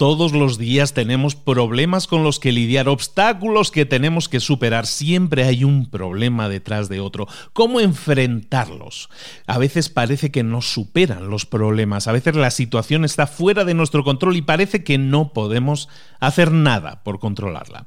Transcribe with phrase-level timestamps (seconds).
[0.00, 4.86] Todos los días tenemos problemas con los que lidiar, obstáculos que tenemos que superar.
[4.86, 7.28] Siempre hay un problema detrás de otro.
[7.52, 9.10] ¿Cómo enfrentarlos?
[9.46, 13.74] A veces parece que nos superan los problemas, a veces la situación está fuera de
[13.74, 17.86] nuestro control y parece que no podemos hacer nada por controlarla.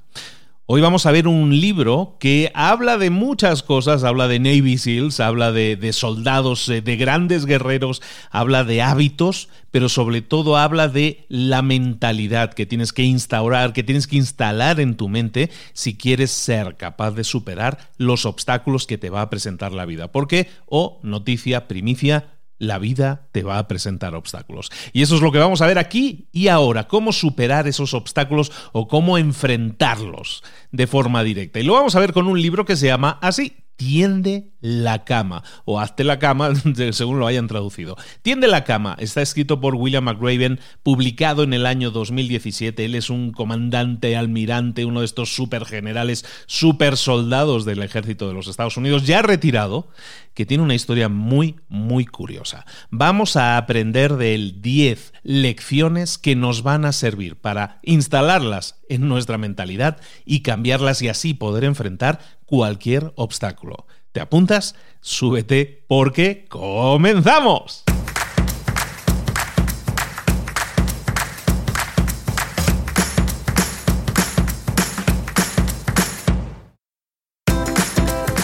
[0.66, 5.20] Hoy vamos a ver un libro que habla de muchas cosas, habla de Navy SEALs,
[5.20, 8.02] habla de, soldados, eh, de grandes guerreros,
[8.32, 13.84] habla de hábitos, pero sobre todo habla de la mentalidad que tienes que instaurar, que
[13.84, 18.98] tienes que instalar en tu mente si quieres ser capaz de superar los obstáculos que
[18.98, 20.14] te va a presentar la vida.
[20.14, 22.28] Porque, o oh, noticia, primicia,
[22.60, 24.72] la vida te va a presentar obstáculos.
[24.94, 28.52] Y eso es lo que vamos a ver aquí y ahora, cómo superar esos obstáculos
[28.72, 31.60] o cómo enfrentarlos de forma directa.
[31.60, 35.44] Y lo vamos a ver con un libro que se llama así, Tiende la cama
[35.66, 36.54] o hazte la cama
[36.92, 37.98] según lo hayan traducido.
[38.22, 42.86] Tiende la cama está escrito por William McRaven, publicado en el año 2017.
[42.86, 48.34] Él es un comandante, almirante, uno de estos super generales, super soldados del ejército de
[48.34, 49.90] los Estados Unidos, ya retirado,
[50.34, 52.66] que tiene una historia muy, muy curiosa.
[52.90, 59.10] Vamos a aprender de él 10 lecciones que nos van a servir para instalarlas en
[59.10, 62.20] nuestra mentalidad y cambiarlas y así poder enfrentar
[62.54, 63.88] cualquier obstáculo.
[64.12, 64.76] ¿Te apuntas?
[65.02, 67.84] Súbete porque comenzamos.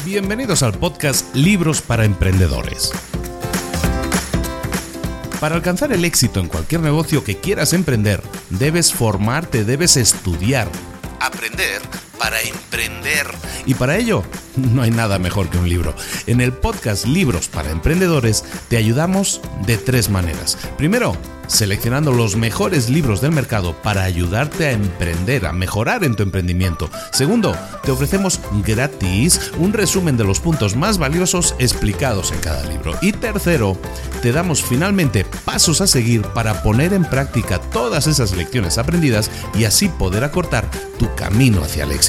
[0.03, 2.92] Bienvenidos al podcast Libros para Emprendedores.
[5.40, 10.68] Para alcanzar el éxito en cualquier negocio que quieras emprender, debes formarte, debes estudiar,
[11.19, 13.25] aprender para emprender.
[13.66, 14.24] Y para ello,
[14.56, 15.96] no hay nada mejor que un libro.
[16.28, 20.57] En el podcast Libros para Emprendedores te ayudamos de tres maneras.
[20.78, 26.24] Primero, seleccionando los mejores libros del mercado para ayudarte a emprender, a mejorar en tu
[26.24, 26.90] emprendimiento.
[27.12, 32.94] Segundo, te ofrecemos gratis un resumen de los puntos más valiosos explicados en cada libro.
[33.01, 33.78] Y tercero,
[34.22, 39.63] te damos finalmente pasos a seguir para poner en práctica todas esas lecciones aprendidas y
[39.63, 40.69] así poder acortar
[41.00, 42.09] tu camino hacia el éxito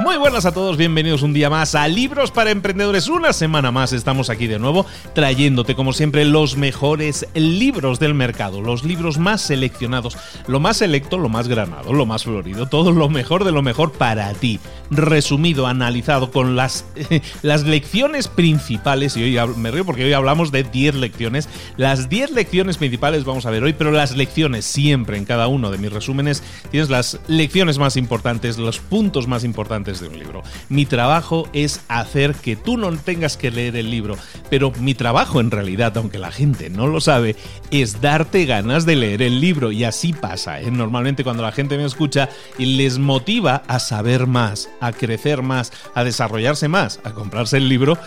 [0.00, 3.08] Muy buenas a todos, bienvenidos un día más a Libros para Emprendedores.
[3.08, 8.62] Una semana más estamos aquí de nuevo trayéndote como siempre los mejores libros del mercado,
[8.62, 10.16] los libros más seleccionados,
[10.46, 13.92] lo más selecto, lo más granado, lo más florido, todo lo mejor de lo mejor
[13.92, 14.58] para ti.
[14.90, 16.84] Resumido, analizado con las,
[17.42, 22.32] las lecciones principales, y hoy me río porque hoy hablamos de 10 lecciones, las 10
[22.32, 25.92] lecciones principales vamos a ver hoy, pero las lecciones siempre en cada uno de mis
[25.92, 30.42] resúmenes tienes las lecciones más importantes, los puntos más importantes de un libro.
[30.68, 34.16] Mi trabajo es hacer que tú no tengas que leer el libro,
[34.48, 37.36] pero mi trabajo en realidad, aunque la gente no lo sabe,
[37.70, 40.60] es darte ganas de leer el libro y así pasa.
[40.60, 40.70] ¿eh?
[40.70, 42.28] Normalmente cuando la gente me escucha
[42.58, 47.98] les motiva a saber más, a crecer más, a desarrollarse más, a comprarse el libro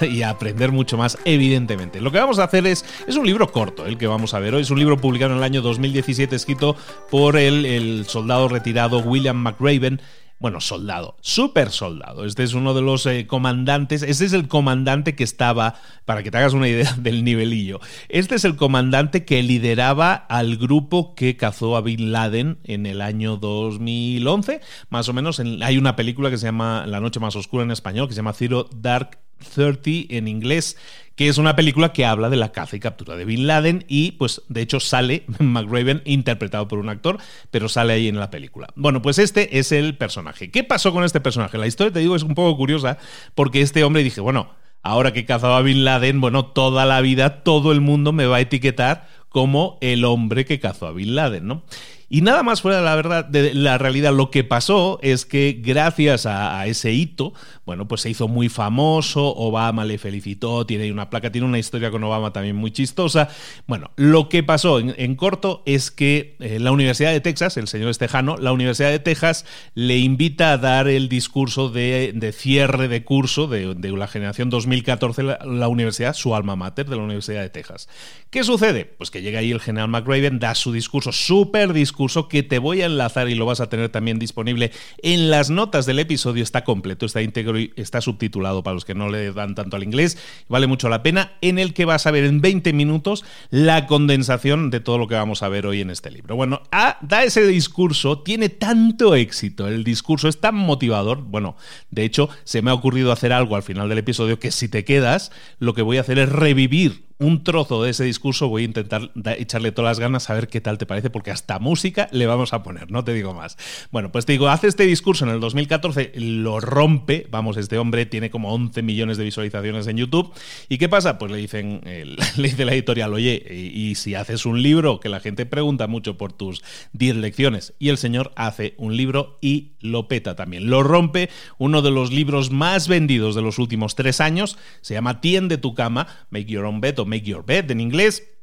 [0.00, 2.00] y a, aprender mucho más, evidentemente.
[2.00, 4.54] Lo que vamos a hacer es, es un libro corto, el que vamos a ver
[4.54, 6.76] hoy, es un libro publicado en el año 2017 escrito
[7.10, 10.00] por el, el soldado retirado William McRaven
[10.38, 12.24] bueno, soldado, super soldado.
[12.24, 16.30] Este es uno de los eh, comandantes, este es el comandante que estaba, para que
[16.30, 21.36] te hagas una idea del nivelillo, este es el comandante que lideraba al grupo que
[21.36, 24.60] cazó a Bin Laden en el año 2011,
[24.90, 25.40] más o menos.
[25.40, 28.32] hay una película que se llama La noche más oscura en español, que se llama
[28.32, 30.76] Zero Dark 30 en inglés,
[31.16, 34.12] que es una película que habla de la caza y captura de Bin Laden y
[34.12, 37.18] pues de hecho sale McRaven interpretado por un actor,
[37.50, 38.68] pero sale ahí en la película.
[38.74, 40.50] Bueno, pues este es el personaje.
[40.50, 41.58] ¿Qué pasó con este personaje?
[41.58, 42.98] La historia, te digo, es un poco curiosa
[43.34, 44.50] porque este hombre dije, bueno,
[44.82, 48.36] ahora que cazaba a Bin Laden, bueno, toda la vida todo el mundo me va
[48.36, 51.64] a etiquetar como el hombre que cazó a Bin Laden, ¿no?
[52.08, 56.26] Y nada más fuera la verdad de la realidad, lo que pasó es que gracias
[56.26, 57.32] a, ese hito,
[57.64, 61.90] bueno, pues se hizo muy famoso, Obama le felicitó, tiene una placa, tiene una historia
[61.90, 63.28] con Obama también muy chistosa.
[63.66, 67.90] Bueno, lo que pasó en, corto es que eh, la Universidad de Texas, el señor
[67.90, 73.46] Estejano, la Universidad de Texas le invita a dar el discurso de, cierre de curso
[73.46, 77.88] de, la generación 2014, la, la universidad, su alma mater de la Universidad de Texas.
[78.30, 78.84] ¿Qué sucede?
[78.84, 82.58] Pues que llega ahí el general McRaven, da su discurso, súper discurso, curso que te
[82.58, 84.72] voy a enlazar y lo vas a tener también disponible
[85.02, 86.42] en las notas del episodio.
[86.42, 89.82] Está completo, está íntegro y está subtitulado para los que no le dan tanto al
[89.82, 90.18] inglés.
[90.48, 94.70] Vale mucho la pena, en el que vas a ver en 20 minutos la condensación
[94.70, 96.36] de todo lo que vamos a ver hoy en este libro.
[96.36, 96.62] Bueno,
[97.00, 101.22] da ese discurso, tiene tanto éxito, el discurso es tan motivador.
[101.22, 101.56] Bueno,
[101.90, 104.84] de hecho, se me ha ocurrido hacer algo al final del episodio que si te
[104.84, 108.64] quedas, lo que voy a hacer es revivir un trozo de ese discurso, voy a
[108.66, 112.26] intentar echarle todas las ganas a ver qué tal te parece, porque hasta música le
[112.26, 113.56] vamos a poner, no te digo más.
[113.90, 118.06] Bueno, pues te digo, hace este discurso en el 2014, lo rompe, vamos, este hombre
[118.06, 120.32] tiene como 11 millones de visualizaciones en YouTube,
[120.68, 121.18] ¿y qué pasa?
[121.18, 123.42] Pues le dicen, le dice la editorial, oye,
[123.74, 126.62] y, si haces un libro, que la gente pregunta mucho por tus
[126.92, 131.80] 10 lecciones, y el señor hace un libro y lo peta también, lo rompe, uno
[131.80, 136.06] de los libros más vendidos de los últimos tres años, se llama Tiende tu cama,
[136.30, 138.33] Make Your Own Bed Make Your Bed en inglés.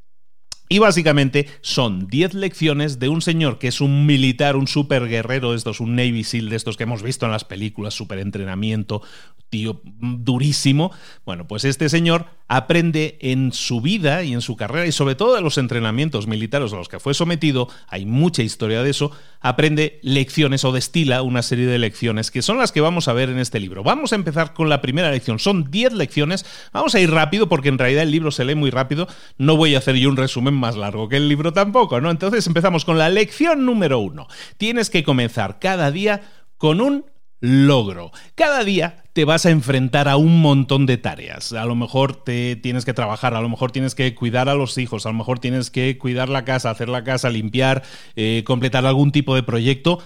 [0.71, 5.51] Y básicamente son 10 lecciones de un señor que es un militar, un super guerrero
[5.51, 9.01] de estos, un Navy SEAL de estos que hemos visto en las películas, super entrenamiento,
[9.49, 10.93] tío durísimo.
[11.25, 15.37] Bueno, pues este señor aprende en su vida y en su carrera y sobre todo
[15.37, 19.99] en los entrenamientos militares a los que fue sometido, hay mucha historia de eso, aprende
[20.03, 23.39] lecciones o destila una serie de lecciones que son las que vamos a ver en
[23.39, 23.83] este libro.
[23.83, 27.69] Vamos a empezar con la primera lección, son 10 lecciones, vamos a ir rápido porque
[27.69, 29.07] en realidad el libro se lee muy rápido,
[29.37, 32.09] no voy a hacer yo un resumen más largo que el libro tampoco, ¿no?
[32.09, 34.27] Entonces empezamos con la lección número uno.
[34.57, 36.21] Tienes que comenzar cada día
[36.57, 37.05] con un
[37.41, 38.11] logro.
[38.35, 41.51] Cada día te vas a enfrentar a un montón de tareas.
[41.53, 44.77] A lo mejor te tienes que trabajar, a lo mejor tienes que cuidar a los
[44.77, 47.83] hijos, a lo mejor tienes que cuidar la casa, hacer la casa, limpiar,
[48.15, 49.99] eh, completar algún tipo de proyecto.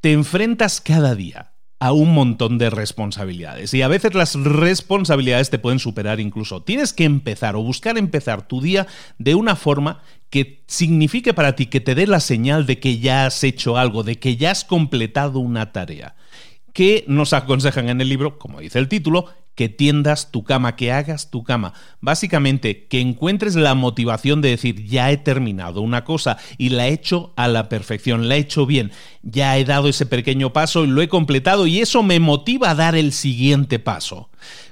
[0.00, 1.49] Te enfrentas cada día
[1.80, 3.72] a un montón de responsabilidades.
[3.72, 6.62] Y a veces las responsabilidades te pueden superar incluso.
[6.62, 8.86] Tienes que empezar o buscar empezar tu día
[9.18, 13.26] de una forma que signifique para ti, que te dé la señal de que ya
[13.26, 16.14] has hecho algo, de que ya has completado una tarea
[16.72, 20.90] que nos aconsejan en el libro, como dice el título, que tiendas tu cama, que
[20.90, 21.74] hagas tu cama.
[22.00, 26.92] Básicamente, que encuentres la motivación de decir, ya he terminado una cosa y la he
[26.92, 28.90] hecho a la perfección, la he hecho bien,
[29.22, 32.74] ya he dado ese pequeño paso y lo he completado y eso me motiva a
[32.74, 34.30] dar el siguiente paso.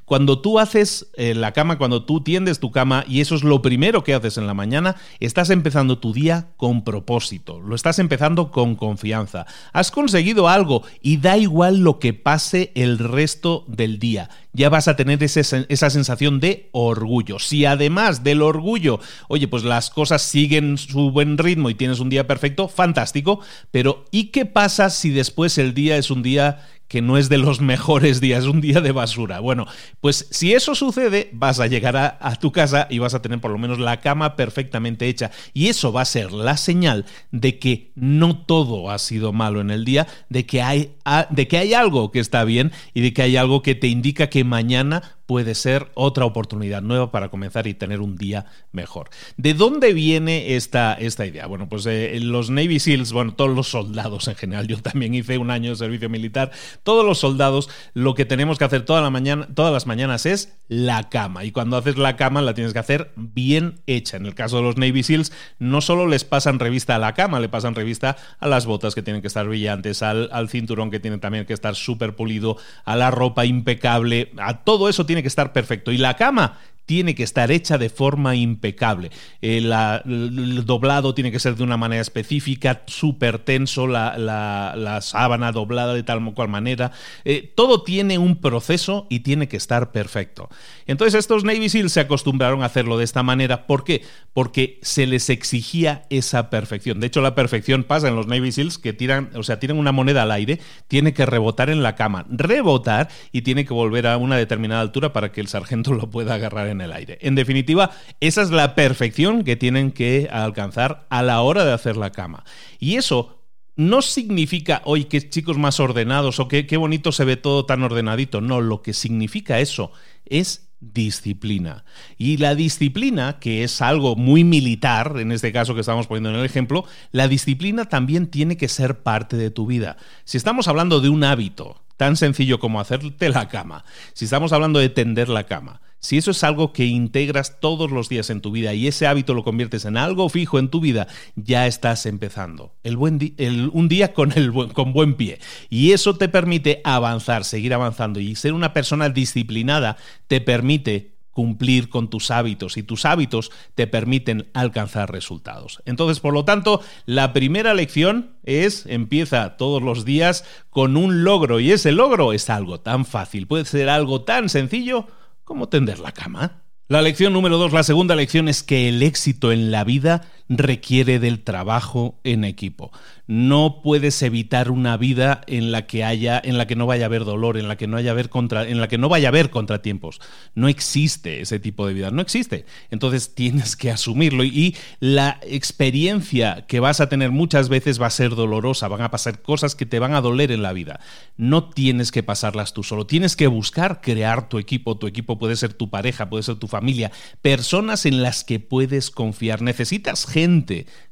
[0.09, 3.61] Cuando tú haces eh, la cama, cuando tú tiendes tu cama y eso es lo
[3.61, 8.50] primero que haces en la mañana, estás empezando tu día con propósito, lo estás empezando
[8.50, 9.45] con confianza.
[9.75, 14.31] Has conseguido algo y da igual lo que pase el resto del día.
[14.55, 17.38] Ya vas a tener esa sensación de orgullo.
[17.38, 22.09] Si además del orgullo, oye, pues las cosas siguen su buen ritmo y tienes un
[22.09, 27.02] día perfecto, fantástico, pero ¿y qué pasa si después el día es un día que
[27.02, 29.40] no es de los mejores días, un día de basura.
[29.40, 29.66] Bueno,
[30.00, 33.50] pues si eso sucede, vas a llegar a, tu casa y vas a tener por
[33.50, 35.30] lo menos la cama perfectamente hecha.
[35.52, 39.71] Y eso va a ser la señal de que no todo ha sido malo en
[39.71, 40.95] el día, de que hay,
[41.30, 44.28] de que hay algo que está bien y de que hay algo que te indica
[44.30, 49.11] que mañana puede ser otra oportunidad nueva para comenzar y tener un día mejor.
[49.37, 51.47] ¿De dónde viene esta, esta idea?
[51.47, 55.37] Bueno, pues eh, los Navy SEALs, bueno, todos los soldados en general, yo también hice
[55.37, 56.50] un año de servicio militar,
[56.82, 61.44] todos los soldados lo que tenemos que hacer todas las mañanas es la cama.
[61.44, 64.16] Y cuando haces la cama la tienes que hacer bien hecha.
[64.16, 67.38] En el caso de los Navy SEALs, no solo les pasan revista a la cama,
[67.38, 71.00] le pasan revista a las botas que tienen que estar brillantes, al, al cinturón que
[71.00, 72.56] tiene también que estar súper pulido,
[72.87, 75.93] a la ropa impecable, a todo eso tiene que estar perfecto.
[75.93, 79.11] Y la cama tiene que estar hecha de forma impecable.
[79.42, 85.92] Eh, el, doblado tiene que ser de una manera específica, súper tenso, la, sábana doblada
[85.92, 86.92] de tal o cual manera.
[87.26, 90.49] Eh, todo tiene un proceso y tiene que estar perfecto.
[90.87, 93.66] Entonces estos Navy SEALs se acostumbraron a hacerlo de esta manera.
[93.66, 94.02] ¿Por qué?
[94.33, 97.00] Porque se les exigía esa perfección.
[97.00, 99.92] De hecho, la perfección pasa en los Navy SEALs que tiran, o sea, tiran una
[99.92, 104.16] moneda al aire, tiene que rebotar en la cama, rebotar y tiene que volver a
[104.16, 107.18] una determinada altura para que el sargento lo pueda agarrar en el aire.
[107.20, 111.97] En definitiva, esa es la perfección que tienen que alcanzar a la hora de hacer
[111.97, 112.44] la cama.
[112.78, 113.38] Y eso
[113.76, 117.82] no significa, hoy que chicos más ordenados o que qué bonito se ve todo tan
[117.85, 118.40] ordenadito.
[118.40, 119.92] No, lo que significa eso
[120.26, 121.85] es disciplina.
[122.16, 126.37] Y la disciplina, que es algo muy militar, en este caso que estamos poniendo en
[126.37, 129.97] el ejemplo, la disciplina también tiene que ser parte de tu vida.
[130.25, 134.78] Si estamos hablando de un hábito tan sencillo como hacerte la cama, si estamos hablando
[134.78, 138.50] de tender la cama, si eso es algo que integras todos los días en tu
[138.50, 142.75] vida y ese hábito lo conviertes en algo fijo en tu vida, ya estás empezando.
[142.85, 145.38] Un día con buen pie.
[145.69, 148.21] Y eso te permite avanzar, seguir avanzando.
[148.21, 149.97] Y ser una persona disciplinada
[150.28, 155.81] te permite cumplir con tus hábitos y tus hábitos te permiten alcanzar resultados.
[155.85, 161.61] Entonces, por lo tanto, la primera lección es empieza todos los días con un logro
[161.61, 165.07] y ese logro es algo tan fácil, puede ser algo tan sencillo
[165.49, 166.62] como tender la cama.
[166.88, 171.19] La lección número dos, la segunda lección es que el éxito en la vida requiere
[171.19, 172.90] del trabajo en equipo
[173.28, 177.07] no puedes evitar una vida en la que haya, en la que no vaya a
[177.07, 179.31] haber dolor, en la que no haya haber contra, en la que no vaya a
[179.31, 180.19] haber contratiempos.
[180.55, 182.64] No existe ese tipo de vida, no existe.
[182.90, 188.11] Entonces tienes que asumirlo y la experiencia que vas a tener muchas veces va a
[188.11, 190.99] ser dolorosa, van a pasar cosas que te van a doler en la vida.
[191.37, 194.97] No tienes que pasarlas tú solo, tienes que buscar crear tu equipo.
[194.97, 197.12] Tu equipo puede ser tu pareja, puede ser tu familia,
[197.43, 199.61] personas en las que puedes confiar.
[199.61, 200.38] Necesitas gente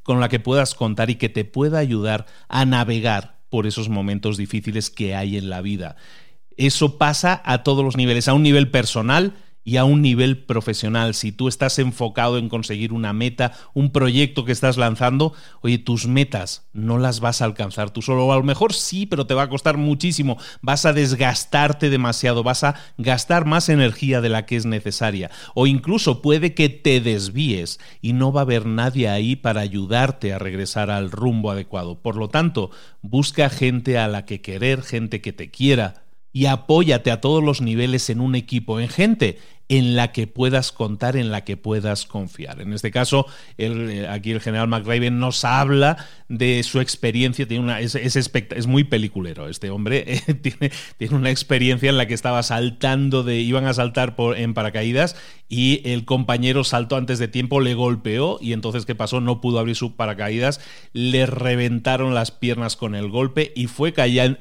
[0.02, 4.36] con la que puedas contar y que te pueda ayudar a navegar por esos momentos
[4.36, 5.96] difíciles que hay en la vida.
[6.56, 9.34] Eso pasa a todos los niveles, a un nivel personal,
[9.66, 11.12] y a un nivel profesional.
[11.12, 16.06] Si tú estás enfocado en conseguir una meta, un proyecto que estás lanzando, oye, tus
[16.06, 18.32] metas no las vas a alcanzar tú solo.
[18.32, 20.38] a lo mejor sí, pero te va a costar muchísimo.
[20.62, 25.32] Vas a desgastarte demasiado, vas a gastar más energía de la que es necesaria.
[25.56, 30.32] O incluso puede que te desvíes y no va a haber nadie ahí para ayudarte
[30.32, 32.00] a regresar al rumbo adecuado.
[32.00, 32.70] Por lo tanto,
[33.02, 36.06] busca gente a la que querer, gente que te quiera
[36.36, 40.70] y apóyate a todos los niveles en un equipo, en gente en la que puedas
[40.70, 42.60] contar, en la que puedas confiar.
[42.60, 43.26] En este caso,
[43.58, 48.84] eh, aquí el general McRaven nos habla de su experiencia, tiene una, es, es, muy
[48.84, 53.66] peliculero este hombre, eh, tiene, tiene, una experiencia en la que estaba saltando, de, iban
[53.66, 55.16] a saltar por, en paracaídas
[55.48, 59.20] y el compañero saltó antes de tiempo, le golpeó y entonces ¿qué pasó?
[59.20, 60.60] No pudo abrir su paracaídas,
[60.92, 63.94] le reventaron las piernas con el golpe y fue,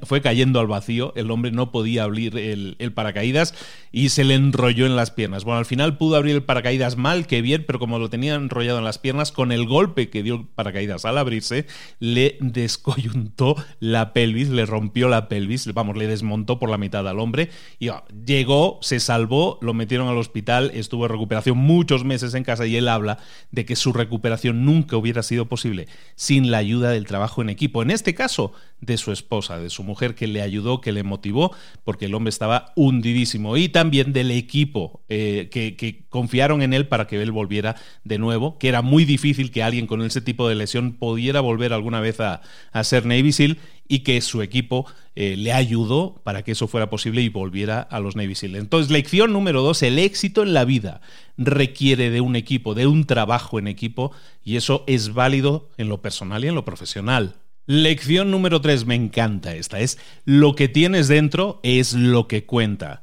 [0.04, 3.54] fue cayendo al vacío, el hombre no podía abrir el, el paracaídas
[3.92, 5.44] y se le enrolló en las piernas.
[5.44, 8.78] Bueno, al final pudo abrir el paracaídas mal que bien, pero como lo tenía enrollado
[8.78, 11.66] en las piernas, con el golpe que dio el paracaídas al abrirse,
[12.00, 17.20] le descoyuntó la pelvis, le rompió la pelvis, vamos, le desmontó por la mitad al
[17.20, 17.90] hombre y
[18.26, 22.76] llegó, se salvó, lo metieron al hospital, estuvo en recuperación muchos meses en casa y
[22.76, 23.18] él habla
[23.52, 27.82] de que su recuperación nunca hubiera sido posible sin la ayuda del trabajo en equipo.
[27.82, 31.56] En este caso, de su esposa, de su mujer que le ayudó, que le motivó,
[31.84, 37.08] porque el hombre estaba hundidísimo y también del equipo eh, que, confiaron en él para
[37.08, 40.56] que él volviera de nuevo, que era muy difícil que alguien con ese tipo de
[40.56, 42.42] lesión pudiera volver alguna vez a,
[42.84, 47.22] ser Navy SEAL y que su equipo eh, le ayudó para que eso fuera posible
[47.22, 48.56] y volviera a los Navy SEAL.
[48.56, 51.02] Entonces, lección número dos, el éxito en la vida
[51.38, 54.12] requiere de un equipo, de un trabajo en equipo
[54.44, 57.36] y eso es válido en lo personal y en lo profesional.
[57.68, 63.02] Lección número 3, me encanta esta, es lo que tienes dentro es lo que cuenta.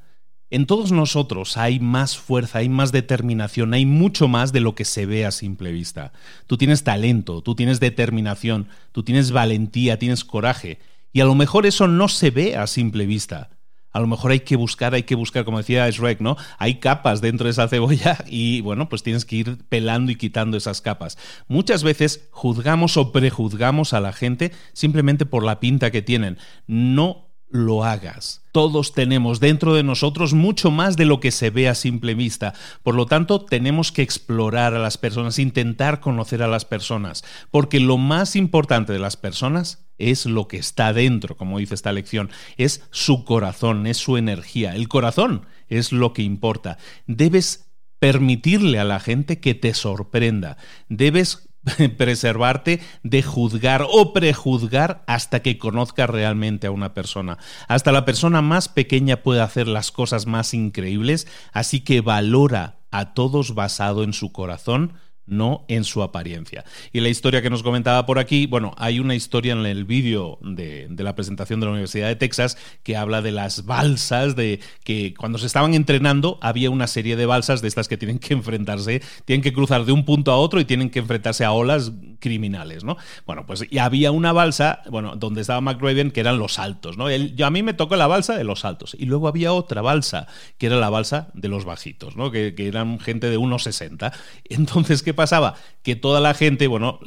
[0.50, 4.85] En todos nosotros hay más fuerza, hay más determinación, hay mucho más de lo que
[4.85, 6.12] se ve a simple vista.
[6.47, 10.78] Tú tienes talento, tú tienes determinación, tú tienes valentía, tienes coraje,
[11.12, 13.50] y a lo mejor eso no se ve a simple vista.
[13.92, 16.37] A lo mejor hay que buscar, hay que buscar, como decía Shrek, ¿no?
[16.58, 20.56] Hay capas dentro de esa cebolla y bueno, pues tienes que ir pelando y quitando
[20.56, 21.18] esas capas.
[21.49, 26.38] Muchas veces juzgamos o prejuzgamos a la gente simplemente por la pinta que tienen.
[26.66, 28.42] No lo hagas.
[28.50, 32.54] Todos tenemos dentro de nosotros mucho más de lo que se ve a simple vista.
[32.82, 37.78] Por lo tanto, tenemos que explorar a las personas, intentar conocer a las personas, porque
[37.78, 42.30] lo más importante de las personas es lo que está dentro, como dice esta lección,
[42.56, 44.75] es su corazón, es su energía.
[44.75, 46.78] El corazón es lo que importa.
[47.06, 47.68] Debes
[47.99, 50.56] permitirle a la gente que te sorprenda.
[50.88, 51.49] Debes
[51.97, 57.38] preservarte de juzgar o prejuzgar hasta que conozcas realmente a una persona.
[57.69, 63.14] Hasta la persona más pequeña puede hacer las cosas más increíbles, así que valora a
[63.14, 64.95] todos basado en su corazón
[65.32, 66.64] no en su apariencia.
[66.92, 70.38] Y la historia que nos comentaba por aquí, bueno, hay una historia en el vídeo
[70.42, 75.14] de, la presentación de la Universidad de Texas que habla de las balsas, de que
[75.14, 79.02] cuando se estaban entrenando había una serie de balsas de estas que tienen que enfrentarse,
[79.24, 82.84] tienen que cruzar de un punto a otro y tienen que enfrentarse a olas criminales,
[82.84, 82.96] ¿no?
[83.26, 87.10] Bueno, pues y había una balsa, bueno, donde estaba McRaven, que eran los altos, ¿no?
[87.10, 88.96] yo, a mí me tocó la balsa de los altos.
[88.98, 90.26] Y luego había otra balsa,
[90.58, 92.30] que era la balsa de los bajitos, ¿no?
[92.30, 94.12] Que, que eran gente de 1,60.
[94.44, 95.54] Entonces, ¿qué pasaba?
[95.82, 96.98] Que toda la gente, bueno,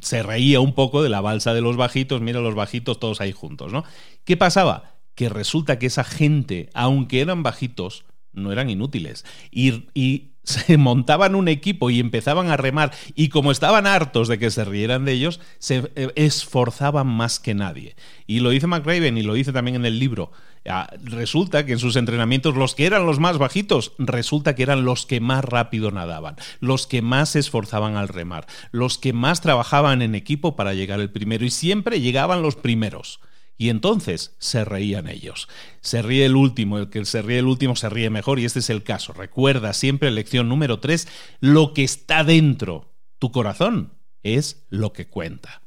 [0.00, 3.30] se reía un poco de la balsa de los bajitos, mira los bajitos todos ahí
[3.30, 3.84] juntos, ¿no?
[4.24, 4.96] ¿Qué pasaba?
[5.14, 9.24] Que resulta que esa gente, aunque eran bajitos, no eran inútiles.
[9.52, 14.50] Y se montaban un equipo y empezaban a remar y como estaban hartos de que
[14.50, 17.96] se rieran de ellos, se eh, esforzaban más que nadie.
[18.26, 20.30] Y lo dice McRaven y lo dice también en el libro.
[20.66, 24.84] Ah, resulta que en sus entrenamientos los que eran los más bajitos, resulta que eran
[24.84, 29.42] los que más rápido nadaban, los que más se esforzaban al remar, los que más
[29.42, 33.20] trabajaban en equipo para llegar el primero y siempre llegaban los primeros.
[33.56, 35.48] Y entonces se reían ellos.
[35.80, 38.58] Se ríe el último, el que se ríe el último se ríe mejor y este
[38.58, 39.12] es el caso.
[39.12, 41.08] Recuerda siempre, lección número 3,
[41.40, 42.94] lo que está dentro.
[43.18, 45.63] Tu corazón es lo que cuenta.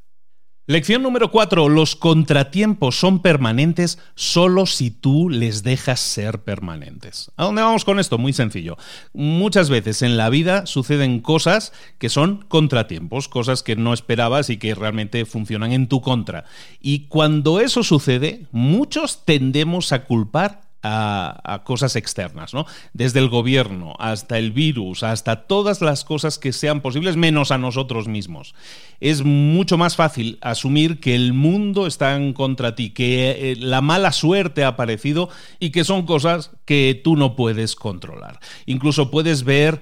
[0.69, 1.69] Lección número 4.
[1.69, 7.31] Los contratiempos son permanentes solo si tú les dejas ser permanentes.
[7.37, 8.17] ¿A dónde vamos con esto?
[8.17, 8.75] Muy sencillo.
[9.13, 14.57] Muchas veces en la vida suceden cosas que son contratiempos, cosas que no esperabas y
[14.57, 16.43] que realmente funcionan en tu contra.
[16.81, 22.65] Y cuando eso sucede, muchos tendemos a culpar a, cosas externas, ¿no?
[22.93, 27.57] Desde el gobierno hasta el virus, hasta todas las cosas que sean posibles, menos a
[27.57, 28.55] nosotros mismos.
[28.99, 33.81] Es mucho más fácil asumir que el mundo está en contra ti, que eh, la
[33.81, 38.41] mala suerte ha aparecido y que son cosas que tú no puedes controlar.
[38.65, 39.81] Incluso puedes ver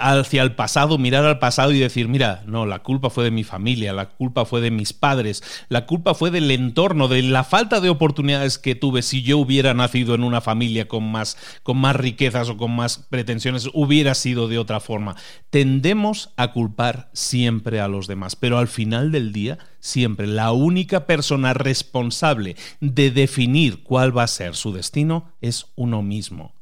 [0.00, 3.44] hacia el pasado, mirar al pasado y decir, mira, no, la culpa fue de mi
[3.44, 7.80] familia, la culpa fue de mis padres, la culpa fue del entorno, de la falta
[7.80, 11.94] de oportunidades que tuve si yo hubiera nacido en una familia con más, con más
[11.94, 15.14] riquezas o con más pretensiones, hubiera sido de otra forma.
[15.50, 21.06] Tendemos a culpar siempre a los demás, pero al final del día, siempre la única
[21.06, 26.54] persona responsable de definir cuál va a ser su destino es uno mismo.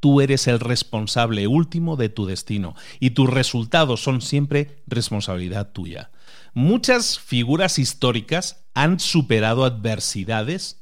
[0.00, 6.10] Tú eres el responsable último de tu destino y tus resultados son siempre responsabilidad tuya.
[6.54, 10.79] Muchas figuras históricas han superado adversidades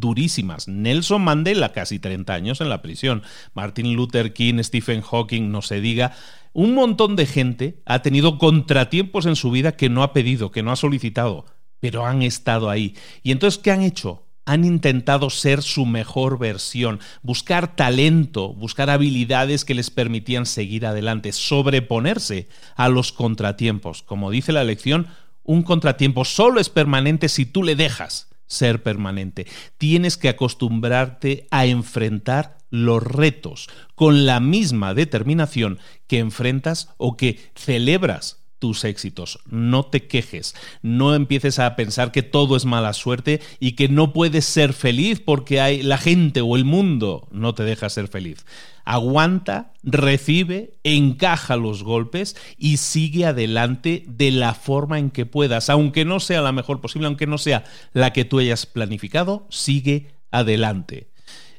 [0.00, 0.68] durísimas.
[0.68, 3.22] Nelson Mandela, casi 30 años en la prisión.
[3.54, 6.12] Martin Luther King, Stephen Hawking, no se diga.
[6.52, 10.62] Un montón de gente ha tenido contratiempos en su vida que no ha pedido, que
[10.62, 11.46] no ha solicitado,
[11.80, 12.94] pero han estado ahí.
[13.22, 14.22] ¿Y entonces qué han hecho?
[14.46, 21.32] Han intentado ser su mejor versión, buscar talento, buscar habilidades que les permitían seguir adelante,
[21.32, 24.02] sobreponerse a los contratiempos.
[24.02, 25.08] Como dice la lección,
[25.42, 29.46] un contratiempo solo es permanente si tú le dejas ser permanente.
[29.78, 37.38] Tienes que acostumbrarte a enfrentar los retos con la misma determinación que enfrentas o que
[37.54, 39.40] celebras tus éxitos.
[39.46, 44.12] No te quejes, no empieces a pensar que todo es mala suerte y que no
[44.12, 48.44] puedes ser feliz porque hay la gente o el mundo no te deja ser feliz
[48.84, 56.04] aguanta, recibe, encaja los golpes y sigue adelante de la forma en que puedas, aunque
[56.04, 61.13] no sea la mejor posible, aunque no sea la que tú hayas planificado, sigue adelante.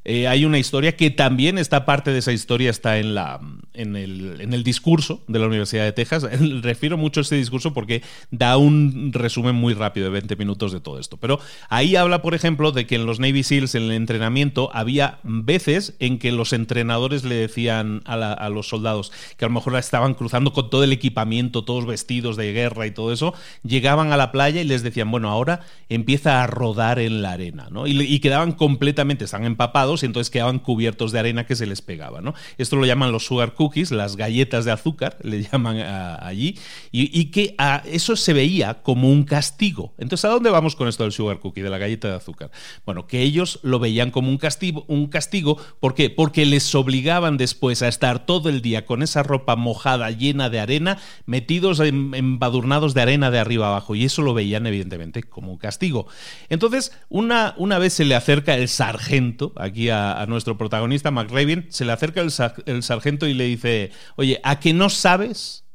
[0.06, 3.42] Eh, hay una historia que también está parte de esa historia, está en, la,
[3.74, 6.28] en, el, en el discurso de la Universidad de Texas.
[6.62, 10.80] Refiero mucho a este discurso porque da un resumen muy rápido de 20 minutos de
[10.80, 11.18] todo esto.
[11.18, 11.40] Pero
[11.70, 15.96] ahí habla, por ejemplo, de que en los Navy SEALs, en el entrenamiento, había veces
[16.00, 20.54] en que los entrenadores le decían a, los soldados que a lo mejor estaban cruzando
[20.54, 24.62] con todo el equipamiento, todos vestidos de guerra y todo eso, llegaban a la playa
[24.62, 27.88] y les decían, bueno, ahora empieza a rodar en la arena, ¿no?
[27.88, 32.22] Y, quedaban completamente, están empapados y entonces quedaban cubiertos de arena que se les pegaba,
[32.22, 32.34] ¿no?
[32.58, 35.78] Esto lo llaman los sugar cookies, las galletas de azúcar, le llaman
[36.22, 36.58] allí,
[36.92, 37.56] y, que
[37.86, 39.94] eso se veía como un castigo.
[39.98, 42.52] Entonces, ¿a dónde vamos con esto del sugar cookie, de la galleta de azúcar?
[42.86, 46.10] Bueno, que ellos lo veían como un castigo, un castigo, ¿por qué?
[46.10, 50.60] Porque les obligaban después a estar todo el día con esa ropa mojada, llena de
[50.60, 55.58] arena, metidos embadurnados de arena de arriba abajo, y eso lo veían evidentemente como un
[55.58, 56.08] castigo.
[56.50, 61.86] Entonces, una, una vez se le acerca el sargento, aquí a, nuestro protagonista, McRaven, se
[61.86, 65.66] le acerca el, sargento y le dice, oye, ¿a que no sabes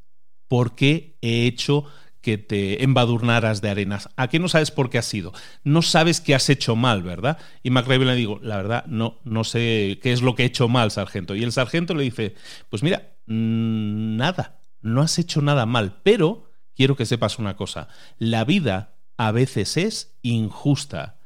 [0.49, 1.85] por qué he hecho
[2.20, 4.11] que te embadurnaras de arenas.
[4.16, 5.33] ¿A qué no sabes por qué ha sido?
[5.64, 7.38] No sabes que has hecho mal, ¿verdad?
[7.62, 10.68] Y McRaven le digo, la verdad, no, no sé qué es lo que he hecho
[10.68, 11.35] mal, sargento.
[11.35, 12.35] Y el sargento le dice,
[12.68, 17.88] pues mira, mm, nada, no has hecho nada mal, pero quiero que sepas una cosa,
[18.18, 21.19] la vida a veces es injusta.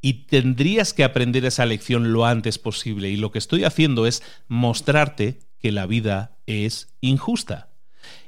[0.00, 3.10] Y tendrías que aprender esa lección lo antes posible.
[3.10, 7.70] Y lo que estoy haciendo es mostrarte que la vida es injusta.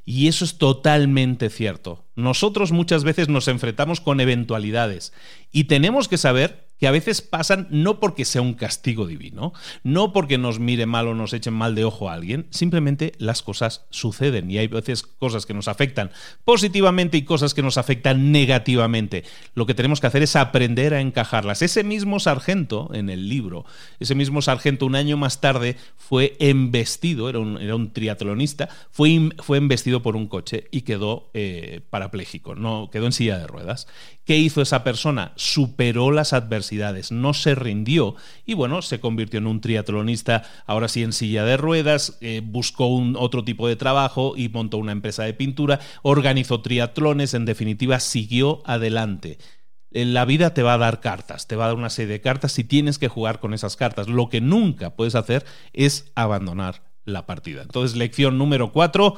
[0.04, 2.04] Y eso es totalmente cierto.
[2.16, 5.12] Nosotros muchas veces nos enfrentamos con eventualidades
[5.52, 9.52] y tenemos que saber que a veces pasan no porque sea un castigo divino,
[9.84, 13.40] no porque nos mire mal o nos echen mal de ojo a alguien, simplemente las
[13.40, 16.10] cosas suceden y hay veces cosas que nos afectan
[16.44, 19.22] positivamente y cosas que nos afectan negativamente.
[19.54, 21.62] Lo que tenemos que hacer es aprender a encajarlas.
[21.62, 23.64] Ese mismo sargento en el libro,
[24.00, 29.30] ese mismo sargento un año más tarde fue embestido, era un, era un triatlonista, fue,
[29.38, 33.86] fue embestido por un coche y quedó eh, parapléjico, no, quedó en silla de ruedas.
[34.24, 35.32] ¿Qué hizo esa persona?
[35.34, 36.71] Superó las adversidades,
[37.10, 41.56] no se rindió y bueno, se convirtió en un triatlonista, ahora sí en silla de
[41.56, 46.60] ruedas, eh, buscó un otro tipo de trabajo y montó una empresa de pintura, organizó
[46.60, 49.38] triatlones, en definitiva siguió adelante.
[49.90, 52.58] La vida te va a dar cartas, te va a dar una serie de cartas
[52.58, 54.08] y tienes que jugar con esas cartas.
[54.08, 57.60] Lo que nunca puedes hacer es abandonar la partida.
[57.60, 59.16] Entonces, lección número cuatro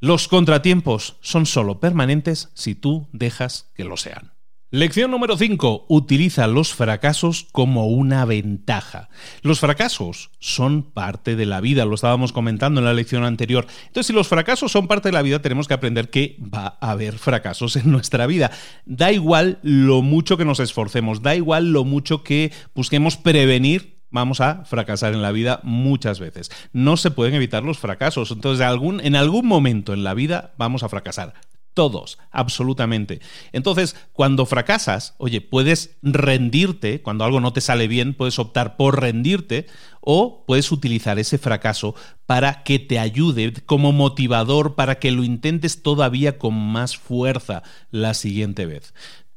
[0.00, 4.35] los contratiempos son solo permanentes si tú dejas que lo sean.
[4.72, 5.86] Lección número 5.
[5.88, 9.08] Utiliza los fracasos como una ventaja.
[9.42, 13.68] Los fracasos son parte de la vida, lo estábamos comentando en la lección anterior.
[13.86, 16.90] Entonces, si los fracasos son parte de la vida, tenemos que aprender que va a
[16.90, 18.50] haber fracasos en nuestra vida.
[18.86, 24.40] Da igual lo mucho que nos esforcemos, da igual lo mucho que busquemos prevenir vamos
[24.40, 26.50] a fracasar en la vida muchas veces.
[26.72, 28.32] No se pueden evitar los fracasos.
[28.32, 31.34] Entonces, en algún momento en la vida vamos a fracasar.
[31.76, 33.20] Todos, absolutamente.
[33.52, 38.98] Entonces, cuando fracasas, oye, puedes rendirte, cuando algo no te sale bien, puedes optar por
[38.98, 39.66] rendirte
[40.00, 45.82] o puedes utilizar ese fracaso para que te ayude como motivador para que lo intentes
[45.82, 48.94] todavía con más fuerza la siguiente vez.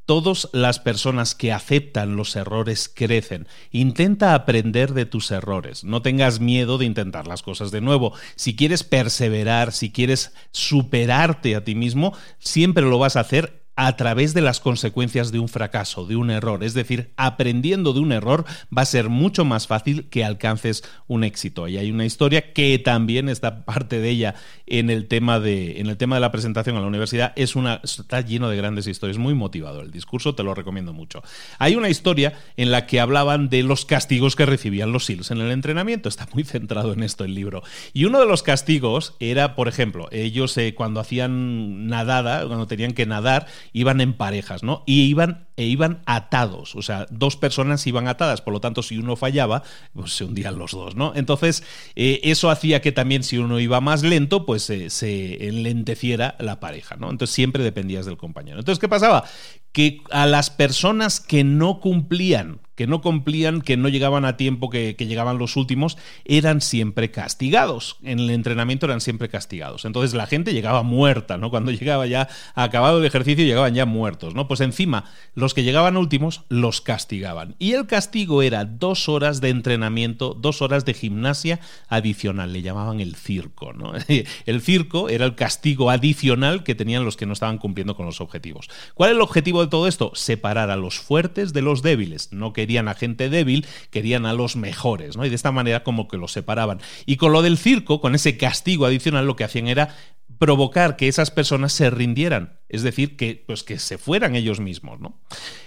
[0.09, 3.47] Todas las personas que aceptan los errores crecen.
[3.69, 5.83] Intenta aprender de tus errores.
[5.83, 8.15] No tengas miedo de intentar las cosas de nuevo.
[8.35, 13.95] Si quieres perseverar, si quieres superarte a ti mismo, siempre lo vas a hacer a
[13.95, 16.65] través de las consecuencias de un fracaso, de un error.
[16.65, 18.43] Es decir, aprendiendo de un error
[18.77, 21.65] va a ser mucho más fácil que alcances un éxito.
[21.69, 24.35] Y hay una historia que también está parte de ella
[24.67, 27.31] en el tema de, en el tema de la presentación a la universidad.
[27.37, 29.79] Es una, está lleno de grandes historias, muy motivado.
[29.79, 31.23] El discurso te lo recomiendo mucho.
[31.57, 35.39] Hay una historia en la que hablaban de los castigos que recibían los SEALs en
[35.39, 36.09] el entrenamiento.
[36.09, 37.63] Está muy centrado en esto el libro.
[37.93, 42.91] Y uno de los castigos era, por ejemplo, ellos eh, cuando hacían nadada, cuando tenían
[42.91, 44.83] que nadar, iban en parejas, ¿no?
[44.85, 48.97] Y iban e iban atados, o sea, dos personas iban atadas, por lo tanto, si
[48.97, 49.61] uno fallaba,
[49.93, 51.11] pues se hundían los dos, ¿no?
[51.15, 51.63] Entonces,
[51.95, 56.61] eh, eso hacía que también si uno iba más lento, pues eh, se enlenteciera la
[56.61, 57.09] pareja, ¿no?
[57.09, 58.59] Entonces siempre dependías del compañero.
[58.59, 59.25] Entonces, ¿qué pasaba?
[59.73, 64.69] Que a las personas que no cumplían que no cumplían, que no llegaban a tiempo,
[64.69, 67.97] que, llegaban los últimos, eran siempre castigados.
[68.03, 69.83] En el entrenamiento eran siempre castigados.
[69.83, 71.49] Entonces la gente llegaba muerta, ¿no?
[71.49, 74.47] Cuando llegaba ya acabado el ejercicio, llegaban ya muertos, ¿no?
[74.47, 75.03] Pues encima,
[75.35, 77.57] los que llegaban últimos los castigaban.
[77.59, 82.53] Y el castigo era dos horas de entrenamiento, dos horas de gimnasia adicional.
[82.53, 83.91] Le llamaban el circo, ¿no?
[84.45, 88.21] El circo era el castigo adicional que tenían los que no estaban cumpliendo con los
[88.21, 88.69] objetivos.
[88.93, 90.11] ¿Cuál es el objetivo todo esto?
[90.15, 92.31] Separar a los fuertes de los débiles.
[92.31, 95.25] No querían a gente débil, querían a los mejores, ¿no?
[95.25, 96.79] Y de esta manera como que los separaban.
[97.07, 99.95] Y con lo del circo, con ese castigo adicional, lo que hacían era
[100.37, 104.99] provocar que esas personas se rindieran, es decir, que, pues que se fueran ellos mismos.
[104.99, 105.19] ¿no?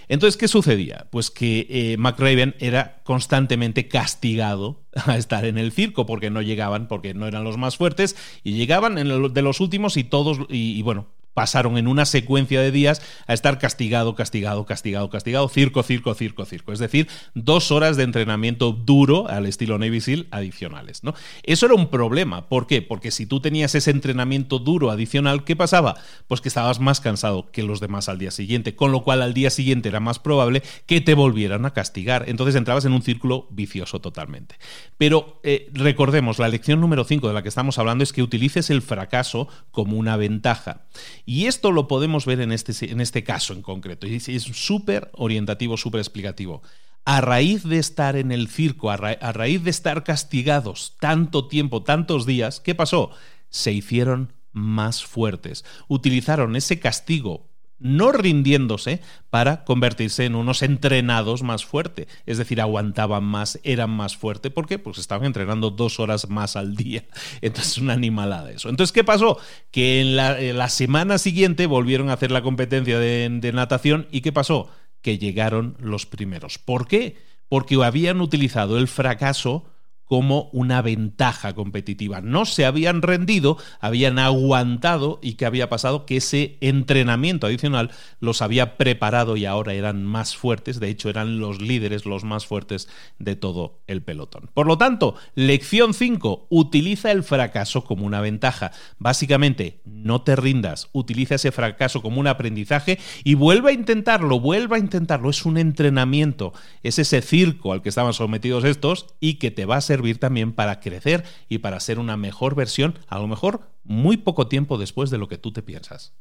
[0.07, 1.07] Entonces, ¿qué sucedía?
[1.11, 6.87] Pues que eh, McRaven era constantemente castigado a estar en el circo porque no llegaban,
[6.87, 10.81] porque no eran los más fuertes, y llegaban en de los últimos y todos, y
[10.83, 16.13] bueno, pasaron en una secuencia de días a estar castigado, castigado, castigado, castigado, circo, circo,
[16.13, 16.71] circo, circo.
[16.71, 21.03] Es decir, dos horas de entrenamiento duro al estilo Navy SEAL adicionales.
[21.03, 21.13] ¿no?
[21.43, 22.47] Eso era un problema.
[22.47, 22.81] ¿Por qué?
[22.81, 25.95] Porque si tú tenías ese entrenamiento duro adicional, ¿qué pasaba?
[26.27, 29.33] Pues que estabas más cansado que los demás al día siguiente, con lo cual al
[29.33, 32.25] día siguiente era más probable que te volvieran a castigar.
[32.27, 34.55] Entonces entrabas en un círculo vicioso totalmente.
[34.97, 38.69] Pero eh, recordemos, la lección número 5 de la que estamos hablando es que utilices
[38.69, 40.81] el fracaso como una ventaja.
[41.25, 44.07] Y esto lo podemos ver en este, en este caso en concreto.
[44.07, 46.61] Y es súper orientativo, súper explicativo.
[47.05, 51.83] A raíz de estar en el circo, a, a raíz de estar castigados tanto tiempo,
[51.83, 53.11] tantos días, ¿qué pasó?
[53.49, 55.65] Se hicieron más fuertes.
[55.87, 57.52] Utilizaron ese castigo
[57.83, 62.07] no rindiéndose para convertirse en unos entrenados más fuertes.
[62.25, 64.51] Es decir, aguantaban más, eran más fuertes.
[64.51, 64.79] ¿Por qué?
[64.79, 67.03] Pues estaban entrenando dos horas más al día.
[67.41, 68.69] Entonces, una animalada eso.
[68.69, 69.37] Entonces, ¿qué pasó?
[69.69, 74.07] Que en la, semana siguiente volvieron a hacer la competencia de, de natación.
[74.11, 74.69] ¿Y qué pasó?
[75.01, 76.57] Que llegaron los primeros.
[76.57, 77.17] ¿Por qué?
[77.49, 79.72] Porque habían utilizado el fracaso
[80.05, 82.21] como una ventaja competitiva.
[82.21, 86.05] No se habían rendido, habían aguantado y ¿qué había pasado?
[86.05, 91.39] Que ese entrenamiento adicional los había preparado y ahora eran más fuertes, de hecho eran
[91.39, 92.89] los líderes, los más fuertes
[93.19, 94.49] de todo el pelotón.
[94.53, 98.71] Por lo tanto, lección 5, utiliza el fracaso como una ventaja.
[98.99, 104.75] Básicamente, no te rindas, utiliza ese fracaso como un aprendizaje y vuelve a intentarlo, vuelve
[104.75, 105.29] a intentarlo.
[105.29, 109.77] Es un entrenamiento, es ese circo al que estaban sometidos estos y que te va
[109.77, 113.69] a ser servir también para crecer y para ser una mejor versión, a lo mejor
[113.83, 116.13] muy poco tiempo después de lo que tú te piensas.